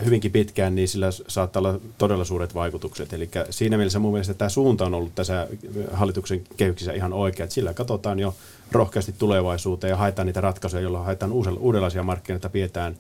hyvinkin 0.05 0.31
pitkään, 0.31 0.75
niin 0.75 0.89
sillä 0.89 1.07
saattaa 1.29 1.61
olla 1.61 1.81
todella 1.99 2.25
suuret 2.25 2.55
vaikutukset. 2.55 3.13
Eli 3.13 3.31
siinä 3.51 3.77
mielessä 3.77 3.99
mun 3.99 4.13
mielestä 4.13 4.35
tämä 4.35 4.49
suunta 4.49 4.87
on 4.87 4.95
ollut 4.95 5.15
tässä 5.15 5.49
hallituksen 5.93 6.45
kehyksissä 6.57 6.93
ihan 6.93 7.13
oikea, 7.13 7.45
että 7.45 7.55
sillä 7.55 7.75
katsotaan 7.75 8.19
jo 8.19 8.35
rohkeasti 8.73 9.15
tulevaisuuteen 9.19 9.91
ja 9.91 9.97
haetaan 9.97 10.27
niitä 10.27 10.41
ratkaisuja, 10.41 10.83
joilla 10.83 11.03
haetaan 11.03 11.33
uudenlaisia 11.61 12.03
markkinoita, 12.03 12.49
pidetään 12.49 12.97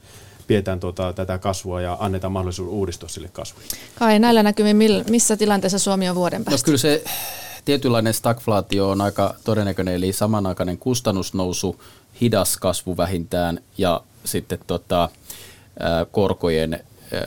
pidetään 0.46 0.80
tuota, 0.80 1.12
tätä 1.12 1.38
kasvua 1.38 1.80
ja 1.80 1.96
annetaan 2.00 2.32
mahdollisuus 2.32 2.68
uudistua 2.68 3.08
sille 3.08 3.28
kasvulle. 3.32 3.66
Kai 3.94 4.18
näillä 4.18 4.42
näkymin, 4.42 5.04
missä 5.10 5.36
tilanteessa 5.36 5.78
Suomi 5.78 6.08
on 6.08 6.16
vuoden 6.16 6.44
päästä? 6.44 6.60
No 6.60 6.64
kyllä 6.64 6.78
se 6.78 7.04
tietynlainen 7.64 8.14
stagflaatio 8.14 8.90
on 8.90 9.00
aika 9.00 9.34
todennäköinen, 9.44 9.94
eli 9.94 10.12
samanaikainen 10.12 10.78
kustannusnousu, 10.78 11.80
hidas 12.20 12.56
kasvu 12.56 12.96
vähintään 12.96 13.60
ja 13.78 14.00
sitten 14.24 14.58
tota, 14.66 15.08
korkojen 16.10 16.84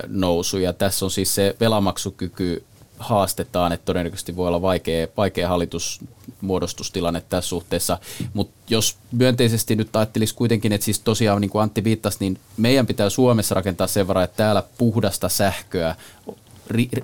nousu. 0.07 0.57
Ja 0.57 0.73
tässä 0.73 1.05
on 1.05 1.11
siis 1.11 1.35
se 1.35 1.55
velamaksukyky 1.59 2.63
haastetaan, 3.01 3.71
että 3.71 3.85
todennäköisesti 3.85 4.35
voi 4.35 4.47
olla 4.47 4.61
vaikea, 4.61 5.07
vaikea 5.17 5.47
hallitusmuodostustilanne 5.47 7.21
tässä 7.29 7.49
suhteessa. 7.49 7.97
Mutta 8.33 8.53
jos 8.69 8.97
myönteisesti 9.11 9.75
nyt 9.75 9.95
ajattelisi 9.95 10.35
kuitenkin, 10.35 10.73
että 10.73 10.85
siis 10.85 10.99
tosiaan 10.99 11.41
niin 11.41 11.51
kuin 11.51 11.61
Antti 11.61 11.83
viittasi, 11.83 12.17
niin 12.19 12.39
meidän 12.57 12.87
pitää 12.87 13.09
Suomessa 13.09 13.55
rakentaa 13.55 13.87
sen 13.87 14.07
varaa, 14.07 14.23
että 14.23 14.37
täällä 14.37 14.63
puhdasta 14.77 15.29
sähköä 15.29 15.95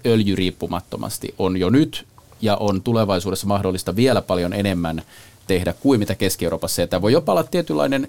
öljyriippumattomasti 0.05 1.35
on 1.37 1.57
jo 1.57 1.69
nyt 1.69 2.05
ja 2.41 2.55
on 2.55 2.81
tulevaisuudessa 2.81 3.47
mahdollista 3.47 3.95
vielä 3.95 4.21
paljon 4.21 4.53
enemmän 4.53 5.01
tehdä 5.47 5.73
kuin 5.73 5.99
mitä 5.99 6.15
Keski-Euroopassa. 6.15 6.81
Ja 6.81 6.87
tämä 6.87 7.01
voi 7.01 7.11
jopa 7.11 7.31
olla 7.31 7.43
tietynlainen 7.43 8.07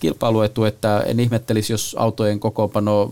kilpailuetu, 0.00 0.64
että 0.64 1.00
en 1.06 1.20
ihmettelisi, 1.20 1.72
jos 1.72 1.96
autojen 1.98 2.40
kokoonpano 2.40 3.10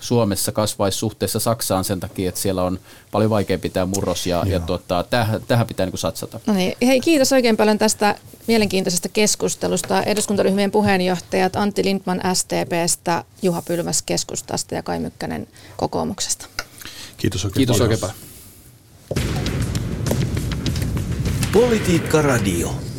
Suomessa 0.00 0.52
kasvaisi 0.52 0.98
suhteessa 0.98 1.40
Saksaan 1.40 1.84
sen 1.84 2.00
takia, 2.00 2.28
että 2.28 2.40
siellä 2.40 2.62
on 2.62 2.80
paljon 3.10 3.30
vaikeampi 3.30 3.68
pitää 3.68 3.86
murros 3.86 4.26
ja, 4.26 4.42
ja 4.46 4.60
tuota, 4.60 5.04
tähän, 5.10 5.40
tähän 5.48 5.66
pitää 5.66 5.86
niin 5.86 5.98
satsata. 5.98 6.40
No 6.46 6.54
niin. 6.54 6.76
Hei, 6.82 7.00
kiitos 7.00 7.32
oikein 7.32 7.56
paljon 7.56 7.78
tästä 7.78 8.14
mielenkiintoisesta 8.46 9.08
keskustelusta. 9.08 10.02
Eduskuntaryhmien 10.02 10.70
puheenjohtajat 10.70 11.56
Antti 11.56 11.84
Lindman 11.84 12.20
STPstä, 12.34 13.24
Juha 13.42 13.62
Pylväs 13.62 14.02
keskustasta 14.02 14.74
ja 14.74 14.82
Kai 14.82 14.98
Mykkänen 14.98 15.48
kokoomuksesta. 15.76 16.46
Kiitos 17.16 17.44
oikein 17.44 17.56
Kiitos 17.56 17.78
paljon. 17.78 17.92
Oikein 17.92 18.00
paljon. 18.00 18.30
Politiikka 21.52 22.22
Radio. 22.22 22.89